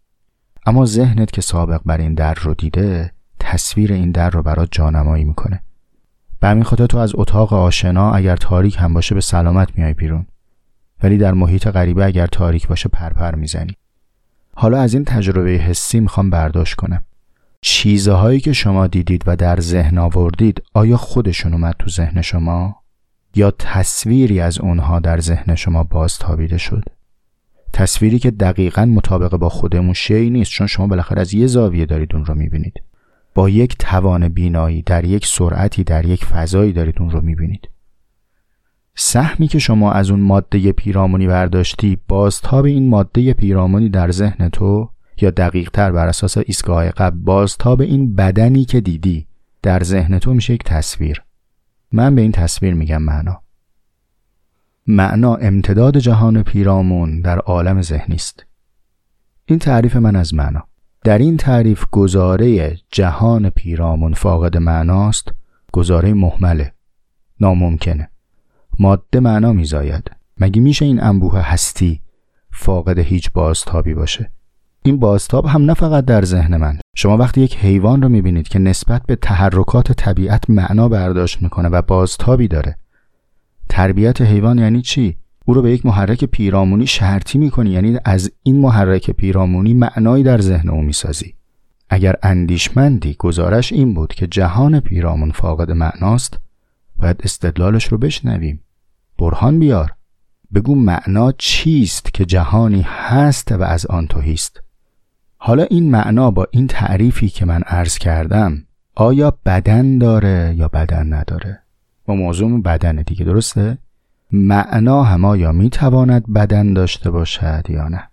[0.66, 5.24] اما ذهنت که سابق بر این در رو دیده تصویر این در رو برات جانمایی
[5.24, 5.64] می‌کنه.
[6.40, 10.26] به همین خاطر تو از اتاق آشنا اگر تاریک هم باشه به سلامت میای بیرون.
[11.04, 13.78] ولی در محیط غریبه اگر تاریک باشه پرپر می‌زنی.
[14.56, 17.04] حالا از این تجربه حسی می‌خوام برداشت کنم.
[17.62, 22.76] چیزهایی که شما دیدید و در ذهن آوردید آیا خودشون اومد تو ذهن شما؟
[23.36, 26.84] یا تصویری از اونها در ذهن شما بازتابیده شد؟
[27.74, 32.16] تصویری که دقیقا مطابق با خودمون شی نیست چون شما بالاخره از یه زاویه دارید
[32.16, 32.74] اون رو می‌بینید.
[33.36, 37.70] با یک توان بینایی در یک سرعتی در یک فضایی دارید اون رو می‌بینید.
[38.96, 44.90] سهمی که شما از اون ماده پیرامونی برداشتی بازتاب این ماده پیرامونی در ذهن تو
[45.22, 49.28] یا دقیق تر بر اساس ایستگاه قبل بازتاب این بدنی که دیدی
[49.62, 51.24] در ذهن تو میشه یک تصویر.
[51.92, 53.42] من به این تصویر میگم معنا.
[54.88, 58.46] معنا امتداد جهان پیرامون در عالم ذهنی است.
[59.46, 60.64] این تعریف من از معنا.
[61.04, 65.34] در این تعریف گزاره جهان پیرامون فاقد معناست
[65.72, 66.74] گزاره محمله
[67.40, 68.10] ناممکنه.
[68.80, 70.12] ماده معنا میزاید.
[70.38, 72.02] مگه میشه این انبوه هستی
[72.52, 74.32] فاقد هیچ بازتابی باشه؟
[74.84, 76.80] این بازتاب هم نه فقط در ذهن من.
[76.96, 81.82] شما وقتی یک حیوان رو می‌بینید که نسبت به تحرکات طبیعت معنا برداشت می‌کنه و
[81.82, 82.78] بازتابی داره.
[83.70, 88.60] تربیت حیوان یعنی چی؟ او رو به یک محرک پیرامونی شرطی می‌کنی یعنی از این
[88.60, 91.36] محرک پیرامونی معنایی در ذهن او می‌سازی.
[91.90, 96.40] اگر اندیشمندی گزارش این بود که جهان پیرامون فاقد معناست
[96.98, 98.64] باید استدلالش رو بشنویم.
[99.20, 99.94] برهان بیار.
[100.54, 104.62] بگو معنا چیست که جهانی هست و از آن توهیست؟
[105.42, 108.64] حالا این معنا با این تعریفی که من عرض کردم
[108.96, 111.60] آیا بدن داره یا بدن نداره؟
[112.06, 113.78] با موضوع بدن دیگه درسته؟
[114.32, 118.10] معنا هم آیا می‌تواند بدن داشته باشد یا نه؟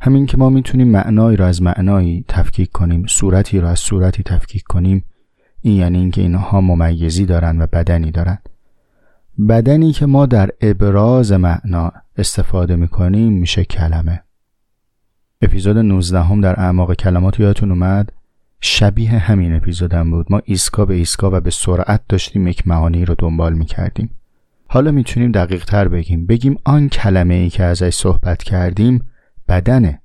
[0.00, 4.62] همین که ما می‌تونیم معنایی را از معنایی تفکیک کنیم صورتی را از صورتی تفکیک
[4.62, 5.04] کنیم
[5.60, 8.48] این یعنی اینکه اینها ممیزی دارند و بدنی دارند
[9.48, 14.22] بدنی که ما در ابراز معنا استفاده می‌کنیم میشه کلمه.
[15.42, 18.12] اپیزود 19 هم در اعماق کلمات یادتون اومد؟
[18.60, 20.26] شبیه همین اپیزودم بود.
[20.30, 24.10] ما ایسکا به ایسکا و به سرعت داشتیم یک معانی رو دنبال می‌کردیم.
[24.68, 26.26] حالا می‌تونیم دقیق تر بگیم.
[26.26, 29.08] بگیم آن کلمه ای که ازش صحبت کردیم
[29.48, 30.00] بدنه.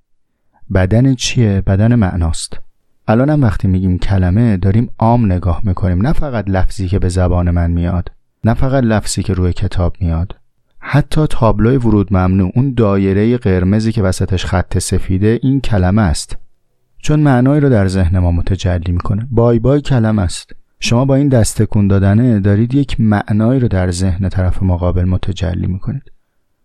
[0.73, 2.59] بدن چیه؟ بدن معناست.
[3.07, 6.01] الانم وقتی میگیم کلمه داریم عام نگاه می‌کنیم.
[6.01, 8.11] نه فقط لفظی که به زبان من میاد
[8.43, 10.35] نه فقط لفظی که روی کتاب میاد.
[10.85, 16.37] حتی تابلوی ورود ممنوع اون دایره قرمزی که وسطش خط سفیده این کلمه است.
[16.97, 19.27] چون معنایی رو در ذهن ما متجلی می‌کنه.
[19.31, 20.51] بای بای کلمه است.
[20.79, 25.67] شما با این دست تکون دادنه دارید یک معنایی رو در ذهن طرف مقابل متجلی
[25.67, 26.03] می‌کنید.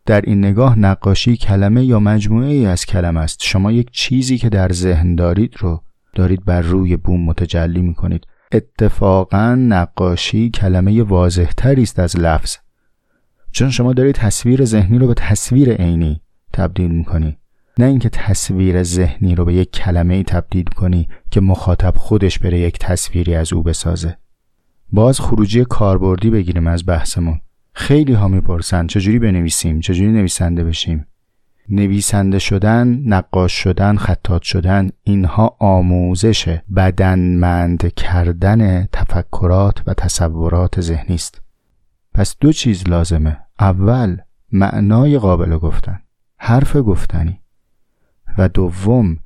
[0.06, 3.40] در این نگاه نقاشی کلمه یا مجموعه ای از کلمه است.
[3.42, 5.82] شما یک چیزی که در ذهن دارید رو
[6.14, 8.24] دارید بر روی بوم متجلی می‌کنید.
[8.52, 12.56] اتفاقا نقاشی کلمه واضح است از لفظ.
[13.50, 16.20] چون شما دارید تصویر ذهنی رو به تصویر عینی
[16.52, 17.38] تبدیل می‌کنی.
[17.78, 22.58] نه اینکه تصویر ذهنی رو به یک کلمه ای تبدیل کنی که مخاطب خودش بره
[22.58, 24.16] یک تصویری از او بسازه.
[24.92, 27.40] باز خروجی کاربردی بگیریم از بحثمون.
[27.72, 31.06] خیلی ها می‌پرسن چجوری بنویسیم؟ چجوری نویسنده بشیم؟
[31.70, 41.40] نویسنده شدن نقاش شدن خطات شدن اینها آموزش بدنمند کردن تفکرات و تصورات ذهنی است.
[42.18, 43.38] پس دو چیز لازمه.
[43.60, 44.16] اول
[44.52, 46.00] معنای قابل گفتن.
[46.38, 47.40] حرف گفتنی.
[48.38, 49.16] و دوم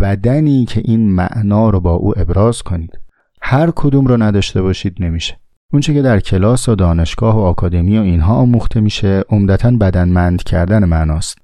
[0.00, 2.98] بدنی که این معنا رو با او ابراز کنید.
[3.42, 5.38] هر کدوم رو نداشته باشید نمیشه.
[5.72, 10.84] اونچه که در کلاس و دانشگاه و آکادمی و اینها آموخته میشه عمدتا بدنمند کردن
[10.84, 11.38] معناست.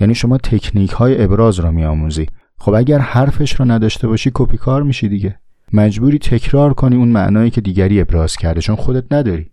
[0.00, 2.26] یعنی شما تکنیک های ابراز رو میآموزی.
[2.58, 5.38] خب اگر حرفش رو نداشته باشی کپی کار میشی دیگه.
[5.72, 9.50] مجبوری تکرار کنی اون معنایی که دیگری ابراز کرده چون خودت نداری.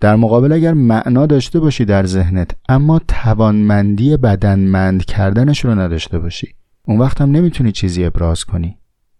[0.00, 6.54] در مقابل اگر معنا داشته باشی در ذهنت اما توانمندی بدنمند کردنش رو نداشته باشی
[6.84, 8.78] اون وقت هم نمی‌تونی چیزی ابراز کنی.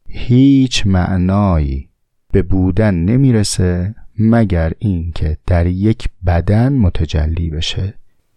[0.09, 1.89] هیچ معنایی
[2.33, 7.95] به بودن نمی‌رسه مگر اینکه در یک بدن متجلی بشه.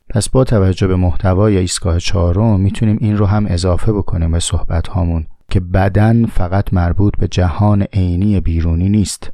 [0.09, 4.87] پس با توجه به محتوای ایستگاه چهارم می‌تونیم این رو هم اضافه بکنیم به صحبت
[4.87, 9.31] هامون که بدن فقط مربوط به جهان عینی بیرونی نیست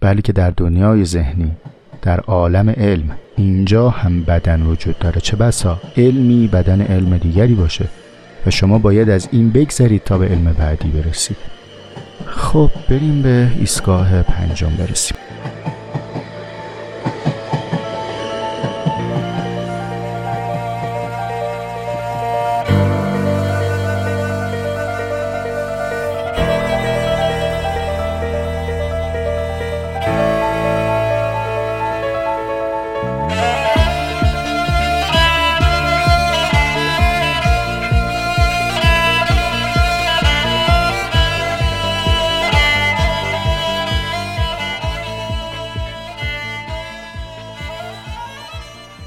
[0.00, 1.52] بلکه در دنیای ذهنی
[2.02, 3.10] در عالم علم.
[3.36, 5.20] اینجا هم بدن وجود داره.
[5.20, 7.84] چه بسا؟ علمی بدن علم دیگری باشه.
[8.46, 11.36] و شما باید از این بگذرید تا به علم بعدی برسید.
[12.26, 15.16] خب بریم به ایستگاه پنجم برسیم.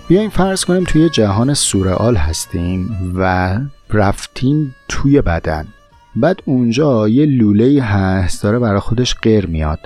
[0.08, 5.68] بیایم فرض کنیم توی جهان سورئال هستیم و رفتیم توی بدن.
[6.16, 9.80] بعد اونجا یه لوله هست داره برای خودش غیر میاد.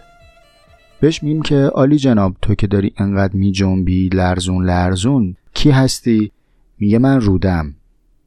[0.99, 6.31] بهش میم که آلی جناب تو که داری انقدر می جنبی لرزون لرزون کی هستی؟
[6.79, 7.75] میگه من رودم.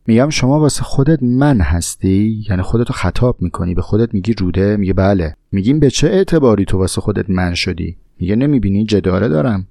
[0.07, 4.93] میگم شما واسه خودت من هستی؟ یعنی خودتو خطاب می‌کنی به خودت میگی روده؟ میگه
[4.93, 5.36] بله.
[5.53, 9.66] میگیم به چه اعتباری تو واسه خودت من شدی؟ میگه نمی‌بینی جداره دارم.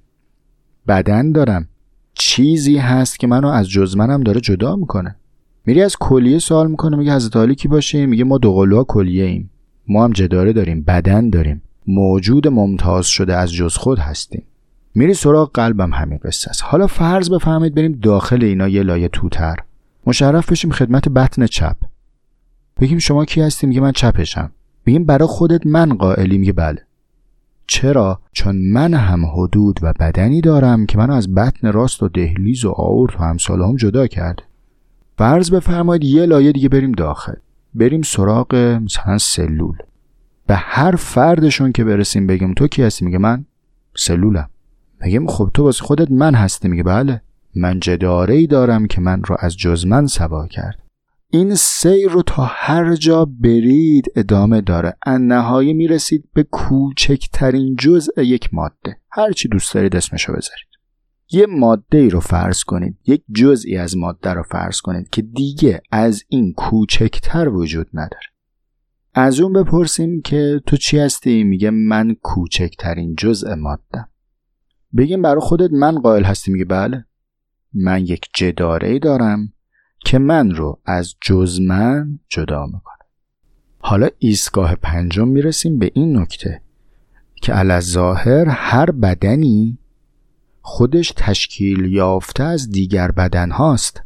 [0.88, 1.68] بدن دارم.
[2.32, 5.16] چیزی هست که منو از جز منم داره جدا می‌کنه.
[5.66, 9.50] میری از کلیه سوال می‌کنه میگه حضرت علی کی باشیم میگه ما دوقلوها کلیه ایم.
[9.88, 11.62] ما هم جداره داریم بدن داریم.
[11.86, 14.42] موجود ممتاز شده از جز خود هستیم.
[14.94, 16.62] میری سراغ قلبم همین قصه است.
[16.64, 19.56] حالا فرض بفهمید بریم داخل اینا یه لایه توتر.
[20.06, 21.76] مشرف بشیم خدمت بطن چپ.
[22.80, 24.50] بگیم شما کی هستی؟ میگه من چپشم.
[24.86, 26.78] بگیم برای خودت من قائلی میگه بله.
[27.66, 32.64] چرا؟ چون من هم حدود و بدنی دارم که من از بطن راست و دهلیز
[32.64, 34.42] و آورت و همساله هم جدا کرده
[35.18, 37.34] فرض بفرمایید یه لایه دیگه بریم داخل.
[37.74, 39.76] بریم سراغ مثلا سلول.
[40.46, 43.44] به هر فردشون که برسیم بگیم تو کی هستی؟ میگه من
[43.96, 44.48] سلولم.
[45.00, 47.22] میگم خب تو واسه خودت من هستی؟ میگه بله.
[47.54, 50.81] من جداره دارم که من رو از جز من سوا کرد.
[51.34, 54.96] این سیر رو تا هر جا برید ادامه داره.
[55.06, 59.00] نهایی می‌رسید به کوچکترین جزء یک ماده.
[59.10, 60.66] هر چی دوست دارید اسمشو بذارید.
[61.30, 62.98] یه ماده ای رو فرض کنید.
[63.06, 68.26] یک جزئی از ماده رو فرض کنید که دیگه از این کوچکتر وجود نداره.
[69.14, 74.06] از اون بپرسیم که تو چی هستی؟ میگه من کوچکترین جزء ماده
[74.96, 77.04] بگیم برای خودت من قائل هستی؟ میگه بله.
[77.74, 79.52] من یک جداره ای دارم.
[80.04, 83.04] که من رو از جز من جدا می‌کنه.
[83.78, 86.60] حالا ایستگاه پنجم می‌رسیم به این نکته
[87.42, 89.78] که ظاهر هر بدنی
[90.62, 94.02] خودش تشکیل یافته از دیگر بدن هاست.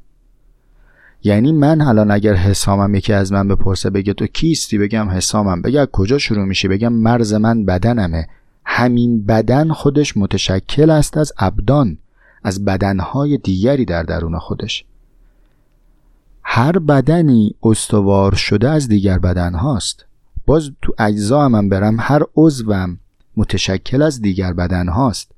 [1.22, 5.86] یعنی من الان اگر حسامم یکی از من بپرسه بگه تو کیستی؟ بگم حسامم بگه
[5.86, 8.28] کجا شروع میشه؟ بگم مرز من بدنمه.
[8.64, 11.98] همین بدن خودش متشکل است از ابدان
[12.42, 14.84] از بدنهای دیگری در درون خودش.
[16.48, 20.04] هر بدنی استوار شده از دیگر بدن هاست.
[20.46, 22.98] باز تو اجزا هم, هم برم هر عضوم
[23.36, 25.30] متشکل از دیگر بدن هاست.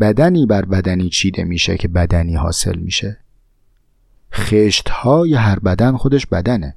[0.00, 3.18] بدنی بر بدنی چیده میشه که بدنی حاصل میشه.
[4.32, 6.74] خشت های هر بدن خودش بدنه.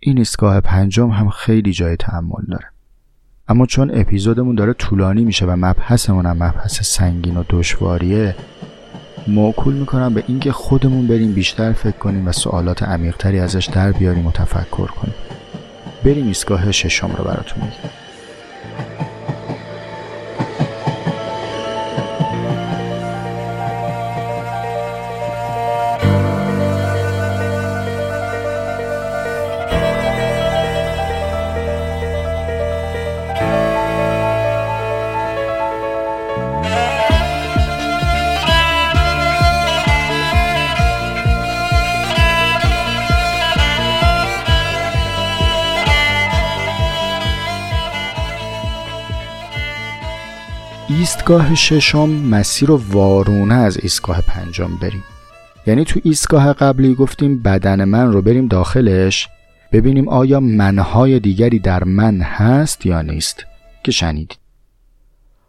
[0.00, 2.66] این ایستگاه پنجم هم خیلی جای تحمل داره.
[3.48, 8.36] اما چون اپیزودمون داره طولانی میشه و مبحثمون هم مبحث سنگین و دشواریه
[9.26, 14.26] موکول می‌کنم به اینکه خودمون بریم بیشتر فکر کنیم و سوالات عمیقتری ازش در بیاریم
[14.26, 15.14] و تفکر کنیم.
[16.04, 17.90] بریم ایستگاه ششم رو براتون میگم
[51.12, 55.04] ایستگاه ششم مسیر و وارونه از ایستگاه پنجم بریم.
[55.66, 59.28] یعنی تو ایستگاه قبلی گفتیم بدن من رو بریم داخلش
[59.72, 63.46] ببینیم آیا منهای دیگری در من هست یا نیست
[63.84, 64.38] که شنیدید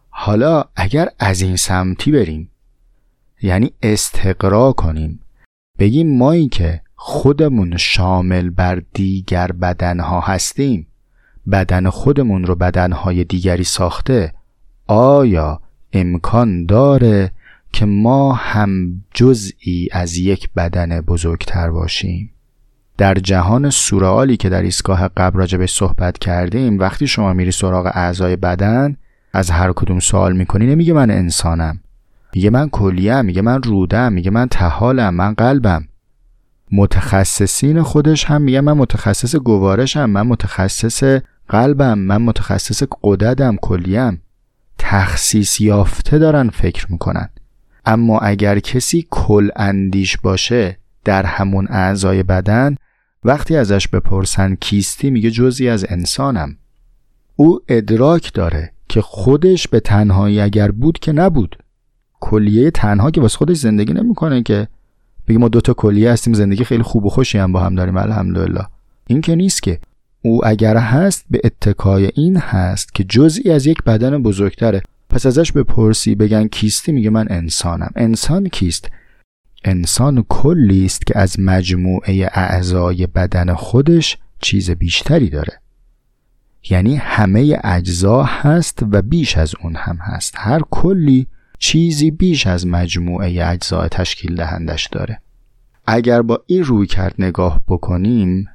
[0.08, 2.50] حالا اگر از این سمتی بریم
[3.42, 5.20] یعنی استقرا کنیم
[5.78, 10.86] بگیم مایی که خودمون شامل بر دیگر بدنها هستیم
[11.52, 14.32] بدن خودمون رو بدنهای دیگری ساخته
[14.86, 15.60] آیا
[15.92, 17.30] امکان داره
[17.72, 22.30] که ما هم جزئی از یک بدن بزرگتر باشیم؟
[22.98, 28.36] در جهان سورئالی که در ایستگاه قبل راجبش صحبت کردیم وقتی شما میری سراغ اعضای
[28.36, 28.96] بدن
[29.32, 31.80] از هر کدوم سوال می‌کنی نمیگه من انسانم.
[32.34, 35.88] میگه من کلیم میگه من رودم میگه من تحالم من قلبم.
[36.72, 44.20] متخصصین خودش هم میگه من متخصص گوارشم من متخصص قلبم من متخصص قددم کلیم.
[44.78, 47.28] تخصیص یافته دارن فکر می‌کنن.
[47.86, 52.76] اما اگر کسی کل اندیش باشه در همون اعضای بدن
[53.24, 56.56] وقتی ازش بپرسن کیستی میگه جزی از انسانم.
[57.36, 61.58] او ادراک داره که خودش به تنهایی اگر بود که نبود.
[62.20, 64.68] کلیه تنها که واسه خودش زندگی نمی‌کنه که.
[65.28, 68.66] بگی ما دوتا کلیه هستیم زندگی خیلی خوب و خوشی هم با هم داریم الحمدلله.
[69.06, 69.78] این که نیست که.
[70.26, 74.82] او اگر هست به اتکای این هست که جزئی از یک بدن بزرگتره.
[75.10, 77.90] پس ازش بپرسی بگن کیستی؟ میگه من انسانم.
[77.96, 78.90] انسان کیست؟
[79.64, 85.60] انسان کلی است که از مجموعه اعضای بدن خودش چیز بیشتری داره.
[86.70, 90.34] یعنی همه اجزا هست و بیش از اون هم هست.
[90.36, 91.26] هر کلی
[91.58, 95.20] چیزی بیش از مجموعه اجزای تشکیل دهندش داره.
[95.86, 98.48] اگر با این روی کرد نگاه بکنیم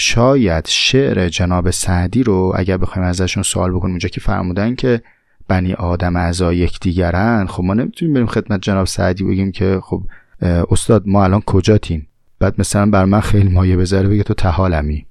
[0.00, 5.02] شاید شعر جناب سعدی رو اگر بخوایم ازشون سوال بکنیم اونجا که فرمودن که
[5.48, 10.02] بنی آدم اعضای یکدیگرن خب ما نمی‌تونیم بریم خدمت جناب سعدی بگیم که خب
[10.42, 15.06] استاد ما الان کجاتیم؟ بعد مثلا بر من خیلی مایه بذاره بگه تو تحالمی.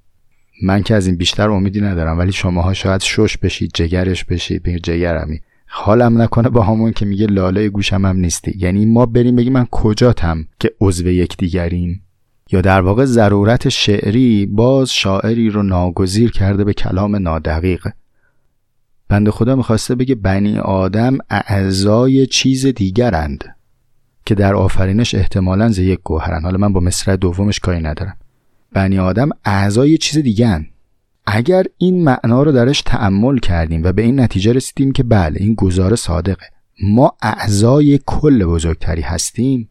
[0.62, 4.82] من که از این بیشتر امیدی ندارم ولی شماها شاید شش بشید جگرش بشید بگید
[4.82, 5.40] جگرمی.
[5.66, 8.54] حالم نکنه با همون که میگه لاله گوشم هم نیستی.
[8.56, 12.02] یعنی ما بریم بگیم من کجاتم که عضو یکدیگریم؟
[12.52, 17.88] یا در واقع ضرورت شعری باز شاعری رو ناگزیر کرده به کلام نادقیق.
[19.08, 23.44] بند خدا می‌خواسته بگه بنی آدم اعضای چیز دیگرند
[24.26, 26.42] که در آفرینش احتمالا ز یک گوهرن.
[26.42, 28.16] حالا من با مصرع دومش کاری ندارم.
[28.72, 30.66] بنی آدم اعضای چیز دیگه
[31.26, 35.54] اگر این معنا رو درش تعمل کردیم و به این نتیجه رسیدیم که بله این
[35.54, 36.46] گزاره صادقه.
[36.82, 39.70] ما اعضای کل بزرگتری هستیم.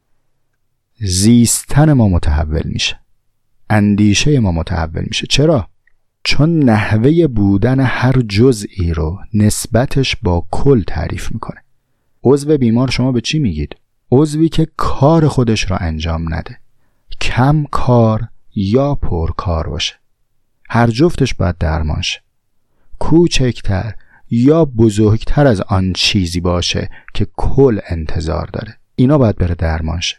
[0.99, 2.99] زیستن ما متحول میشه.
[3.69, 5.27] اندیشه ما متحول میشه.
[5.27, 5.67] چرا؟
[6.23, 11.63] چون نحوه بودن هر جزئی رو نسبتش با کل تعریف می‌کنه.
[12.23, 13.75] عضو بیمار شما به چی میگید؟
[14.11, 16.57] عضوی که کار خودش را انجام نده.
[17.21, 19.95] کم کار یا پر کار باشه.
[20.69, 22.21] هر جفتش باید درمان شه.
[22.99, 23.93] کوچکتر
[24.29, 28.77] یا بزرگتر از آن چیزی باشه که کل انتظار داره.
[28.95, 30.17] اینا باید بره درمان شه.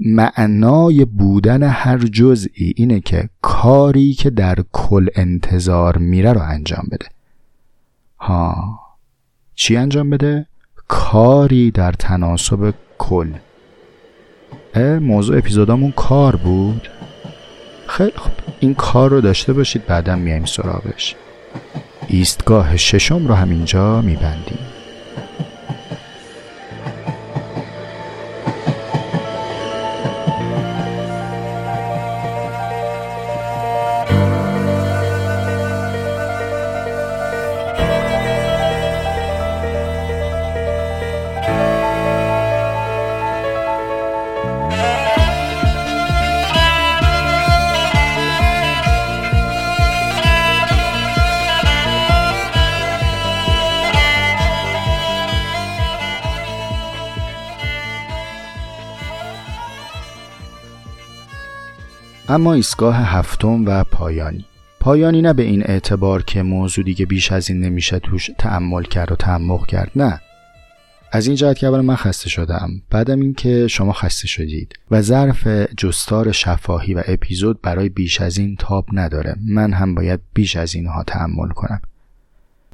[0.00, 7.06] معنای بودن هر جزئی اینه که کاری که در کل انتظار میره رو انجام بده.
[8.18, 8.78] ها
[9.54, 10.46] چی انجام بده؟
[10.88, 13.32] کاری در تناسب کل.
[15.00, 16.88] موضوع اپیزودامون کار بود؟
[17.86, 18.32] خیلی خوب.
[18.60, 21.16] این کار رو داشته باشید بعدا میایم سراغش.
[22.08, 24.71] ایستگاه ششم رو همینجا میبندیم.
[62.32, 64.44] اما ایستگاه هفتم و پایانی.
[64.80, 69.12] پایانی نه به این اعتبار که موضوع دیگه بیش از این نمیشه توش تعمل کرد
[69.12, 70.20] و تعمق کرد نه.
[71.12, 75.46] از این جهت که اول من خسته شدم بعدم اینکه شما خسته شدید و ظرف
[75.76, 79.36] جستار شفاهی و اپیزود برای بیش از این تاب نداره.
[79.48, 81.80] من هم باید بیش از اینها تحمل کنم.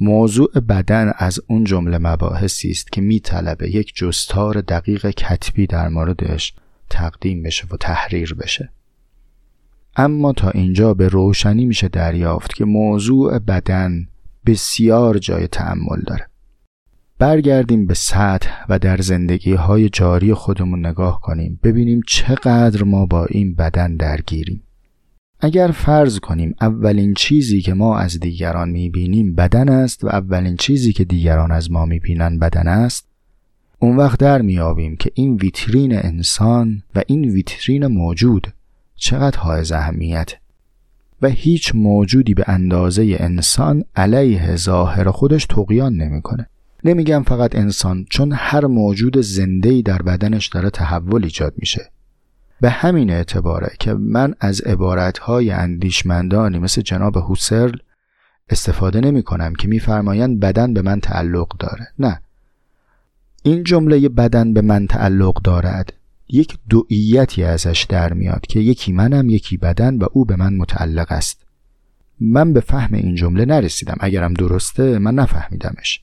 [0.01, 6.55] موضوع بدن از اون جمله مباحثی است که میطلبه یک جستار دقیق کتبی در موردش
[6.91, 8.71] تقدیم بشه و تحریر بشه.
[10.01, 14.09] اما تا اینجا به روشنی میشه دریافت که موضوع بدن
[14.47, 16.27] بسیار جای تعمل داره.
[17.19, 23.27] برگردیم به سطح و در زندگی های جاری خودمون نگاه کنیم ببینیم چقدر ما با
[23.27, 24.63] این بدن درگیریم.
[25.41, 30.93] اگر فرض کنیم اولین چیزی که ما از دیگران می‌بینیم بدن است و اولین چیزی
[30.93, 33.09] که دیگران از ما می‌بینن بدن است
[33.79, 38.53] اون وقت در میابیم که این ویترین انسان و این ویترین موجود
[38.99, 40.33] چقدر حائز اهمیت
[41.23, 46.47] و هیچ موجودی به اندازه انسان علیه ظاهر خودش تقیان نمی‌کنه.
[46.85, 51.91] نمیگم فقط انسان چون هر موجود زندهی در بدنش داره تحول ایجاد میشه.
[52.61, 57.77] به همین اعتباره که من از عبارتهای اندیشمندانی مثل جناب هوسرل
[58.51, 61.89] استفاده نمی کنم که میفرمایند بدن به من تعلق داره.
[61.99, 62.21] نه.
[63.43, 65.93] این جمله بدن به من تعلق دارد.
[66.29, 71.13] یک دوئیتی ازش در میاد که یکی منم یکی بدن و او به من متعلق
[71.13, 71.47] است.
[72.21, 73.97] من به فهم این جمله نرسیدم.
[74.01, 76.01] اگرم درسته من نفهمیدمش.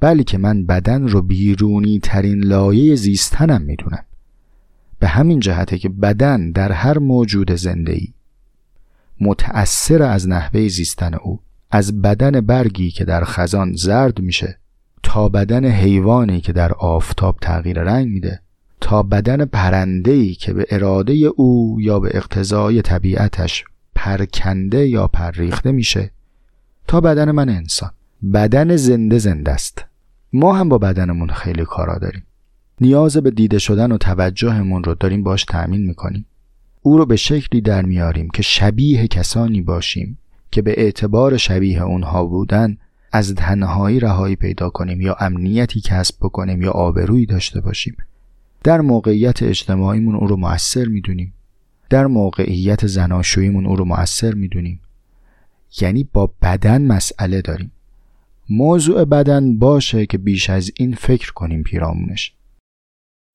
[0.00, 4.04] بلکه من بدن رو بیرونی ترین لایه زیستنم می‌دونم.
[4.98, 8.14] به همین جهته که بدن در هر موجود زندهی
[9.20, 14.58] متأثر از نحوه زیستن او از بدن برگی که در خزان زرد میشه
[15.02, 18.40] تا بدن حیوانی که در آفتاب تغییر رنگ میده.
[18.80, 23.64] تا بدن پرندهی که به اراده او یا به اقتضای طبیعتش
[23.94, 26.10] پرکنده یا پرریخته میشه
[26.86, 27.90] تا بدن من انسان.
[28.34, 29.84] بدن زنده زنده است.
[30.32, 32.22] ما هم با بدنمون خیلی کارا داریم.
[32.80, 36.26] نیاز به دیده شدن و توجهمون رو داریم باش تأمین می‌کنیم.
[36.82, 40.18] او رو به شکلی در میاریم که شبیه کسانی باشیم
[40.50, 42.76] که به اعتبار شبیه اونها بودن
[43.12, 47.96] از تنهایی رهایی پیدا کنیم یا امنیتی کسب بکنیم یا آبرویی داشته باشیم.
[48.66, 51.34] در موقعیت اجتماعیمون او رو موثر می‌دونیم.
[51.90, 54.80] در موقعیت زناشوییمون او رو موثر می‌دونیم.
[55.80, 57.72] یعنی با بدن مسئله داریم.
[58.50, 62.34] موضوع بدن باشه که بیش از این فکر کنیم پیرامونش.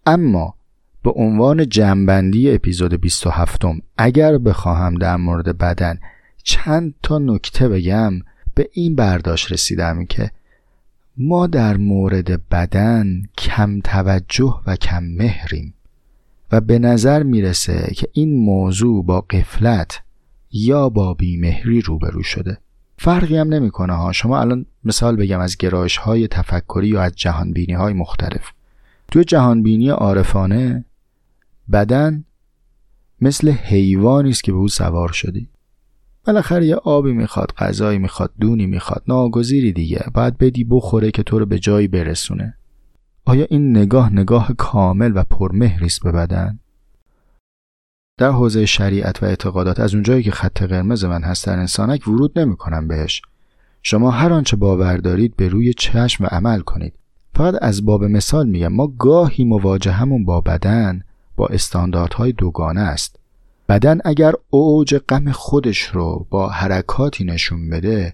[0.06, 0.56] اما
[1.04, 3.62] به عنوان جنبندی اپیزود 27
[3.98, 6.00] اگر بخواهم در مورد بدن
[6.44, 8.14] چند تا نکته بگم
[8.56, 10.32] به این برداشت رسیدم که
[11.18, 15.74] ما در مورد بدن کم توجه و کم مهریم
[16.52, 20.02] و به نظر می‌رسه که این موضوع با قفلت
[20.52, 22.58] یا با بیمهری روبرو شده.
[22.98, 24.12] فرقی هم نمی‌کنه ها.
[24.12, 28.52] شما الان مثال بگم از گرایش های تفکری یا از جهانبینی های مختلف.
[29.12, 30.86] توی جهانبینی عارفانه
[31.72, 32.24] بدن
[33.22, 35.48] مثل حیوانی است که به او سوار شدی.
[36.26, 40.06] بالاخره یه آبی می‌خواد غذایی می‌خواد دونی می‌خواد ناگزیری دیگه.
[40.14, 42.58] باید بدی بخوره که تو رو به جایی برسونه.
[43.26, 46.60] آیا این نگاه نگاه کامل و پرمهری است به بدن؟
[48.18, 52.40] در حوزه شریعت و اعتقادات از اونجایی که خط قرمز من هست در انسانک ورود
[52.40, 53.22] نمی‌کنم بهش.
[53.84, 56.94] شما هر آنچه باور دارید به روی چشم و عمل کنید.
[57.36, 61.04] فقط از باب مثال میگم ما گاهی مواجهمون با بدن
[61.36, 63.20] با استانداردهای دوگانه است.
[63.72, 68.14] بدن اگر اوج غم خودش رو با حرکاتی نشون بده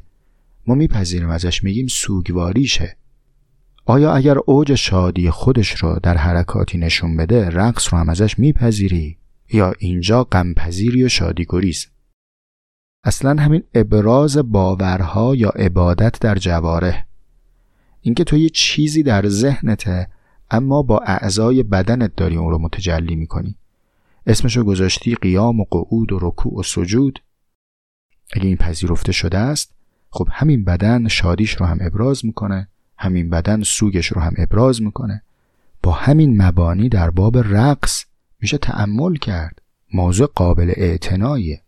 [0.68, 2.98] ما میپذیریم ازش میگیم سوگواریشه.
[3.86, 9.18] آیا اگر اوج شادی خودش رو در حرکاتی نشون بده رقص رو هم ازش میپذیری؟
[9.54, 11.88] یا اینجا غمپذیری و شادیگریز
[13.04, 17.06] اصلا همین ابراز باورها یا عبادت در جواره.
[18.02, 20.08] اینکه تو یه چیزی در ذهنته
[20.52, 23.56] اما با اعضای بدنت داری اون رو متجلی می‌کنی.
[24.28, 27.20] اسمشو گذاشتی قیام و قعود و رکوع و سجود.
[28.34, 29.76] اگه این پذیرفته شده است
[30.10, 32.68] خب همین بدن شادیش رو هم ابراز می‌کنه
[32.98, 35.24] همین بدن سوگش رو هم ابراز می‌کنه.
[35.84, 38.06] با همین مبانی در باب رقص
[38.40, 39.62] میشه تأمل کرد.
[39.94, 41.62] موضوع قابل اعتناییه.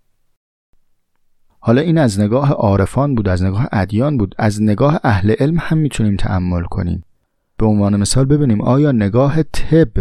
[1.60, 5.78] حالا این از نگاه عارفان بود از نگاه ادیان بود از نگاه اهل علم هم
[5.78, 7.04] می‌تونیم تأمل کنیم.
[7.58, 9.94] به عنوان مثال ببینیم آیا نگاه طب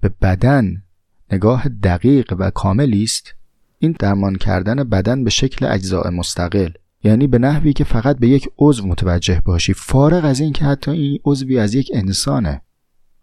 [0.00, 0.83] به بدن
[1.32, 3.34] نگاه دقیق و کاملی است.
[3.78, 6.70] این درمان کردن بدن به شکل اجزاء مستقل
[7.04, 10.90] یعنی به نحوی که فقط به یک عضو متوجه باشی فارغ از این که حتی
[10.90, 12.60] این عضوی از یک انسانه.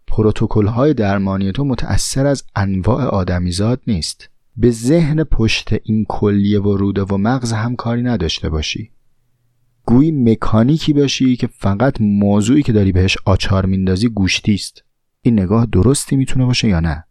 [0.07, 4.29] پروتکل های درمانی تو متأثر از انواع آدمیزاد نیست.
[4.57, 8.91] به ذهن پشت این کلیه و روده و مغز هم کاری نداشته باشی.
[9.85, 14.83] گویی مکانیکی باشی که فقط موضوعی که داری بهش آچار میندازی گوشتی است.
[15.21, 17.03] این نگاه درستی می‌تونه باشه یا نه؟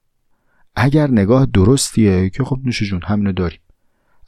[0.76, 3.60] اگر نگاه درستیه که خب نوش جون همینو داریم.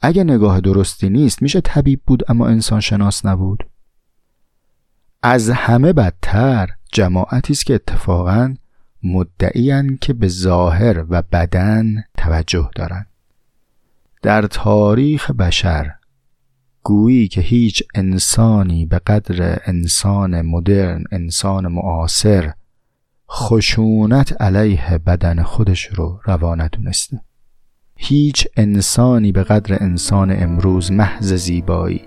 [0.01, 3.65] اگر نگاه درستی نیست میشه طبیب بود اما انسان شناس نبود.
[5.23, 8.55] از همه بدتر جماعتی است که اتفاقا
[9.03, 13.07] مدعیان که به ظاهر و بدن توجه دارند.
[14.21, 15.91] در تاریخ بشر
[16.83, 22.53] گویی که هیچ انسانی به قدر انسان مدرن انسان معاصر
[23.31, 27.21] خشونت علیه بدن خودش رو روا ندونسته.
[27.95, 32.01] هیچ انسانی به قدر انسان امروز محض زیبایی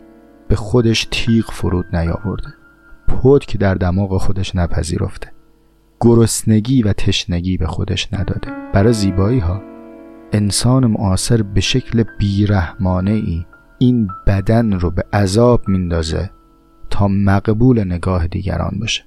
[0.49, 2.49] به خودش تیغ فرود نیاورده.
[3.47, 5.33] که در دماغ خودش نپذیرفته.
[6.01, 8.49] گرسنگی و تشنگی به خودش نداده.
[8.75, 9.63] برای زیبایی ها
[10.33, 13.47] انسان معاصر به شکل بیرحمانه ای
[13.79, 16.31] این بدن رو به عذاب میندازه
[16.91, 19.06] تا مقبول نگاه دیگران باشه.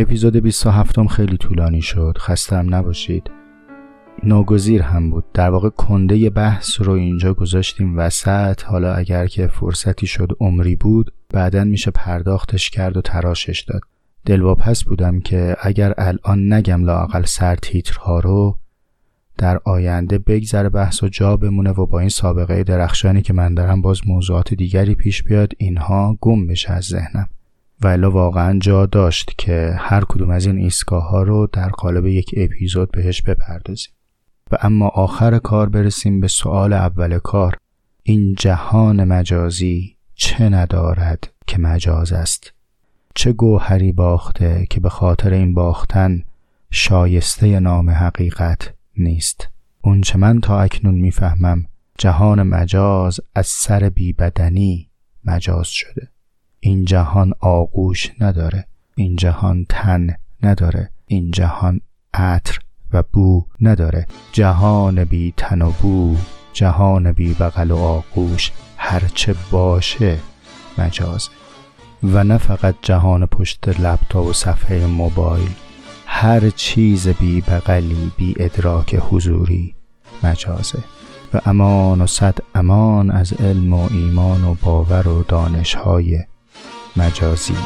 [0.00, 2.16] اپیزود 27 خیلی طولانی شد.
[2.18, 3.30] خستم نباشید.
[4.22, 5.24] ناگزیر هم بود.
[5.34, 8.64] در واقع کنده بحث رو اینجا گذاشتیم وسط.
[8.64, 13.80] حالا اگر که فرصتی شد عمری بود بعدا میشه پرداختش کرد و تراشش داد.
[14.26, 18.58] دلواپس بودم که اگر الان نگم لاقل سر تیترها رو
[19.38, 23.82] در آینده بگذره بحث و جا بمونه و با این سابقه درخشانی که من دارم
[23.82, 27.28] باز موضوعات دیگری پیش بیاد اینها گم بشه از ذهنم.
[27.82, 32.34] و واقعا جا داشت که هر کدوم از این ایستگاه ها رو در قالب یک
[32.36, 33.92] اپیزود بهش بپردازیم.
[34.52, 37.56] و اما آخر کار برسیم به سوال اول کار.
[38.02, 42.52] این جهان مجازی چه ندارد که مجاز است؟
[43.14, 46.22] چه گوهری باخته که به خاطر این باختن
[46.70, 49.48] شایسته نام حقیقت نیست؟
[49.80, 51.64] اونچه من تا اکنون می‌فهمم
[51.98, 54.90] جهان مجاز از سر بیبدنی
[55.24, 56.08] مجاز شده.
[56.60, 61.80] این جهان آغوش نداره این جهان تن نداره این جهان
[62.14, 62.58] عطر
[62.92, 64.06] و بو نداره.
[64.32, 66.16] جهان بی تن و بو
[66.52, 70.18] جهان بی بغل و آغوش هرچه باشه
[70.78, 71.30] مجازه
[72.02, 75.50] و نه فقط جهان پشت لپتاپ و صفحه موبایل
[76.06, 79.74] هر چیز بی بغلی بی ادراک حضوری
[80.22, 80.78] مجازه
[81.34, 86.24] و امان و صد امان از علم و ایمان و باور و دانشهای
[86.96, 87.56] مجازی.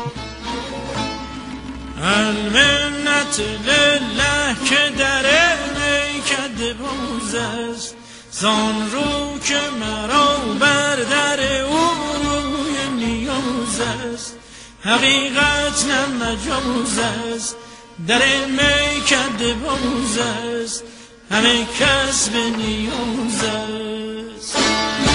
[2.02, 5.26] المنت لله که در
[5.74, 7.94] میکد بوز است.
[8.30, 11.90] زان رو که مرا بر در او
[12.24, 14.36] روی نیاز است.
[14.82, 17.56] حقیقت نه مجاز است.
[18.06, 20.84] در میکد بوز است.
[21.30, 25.13] همه کس به نیاز است.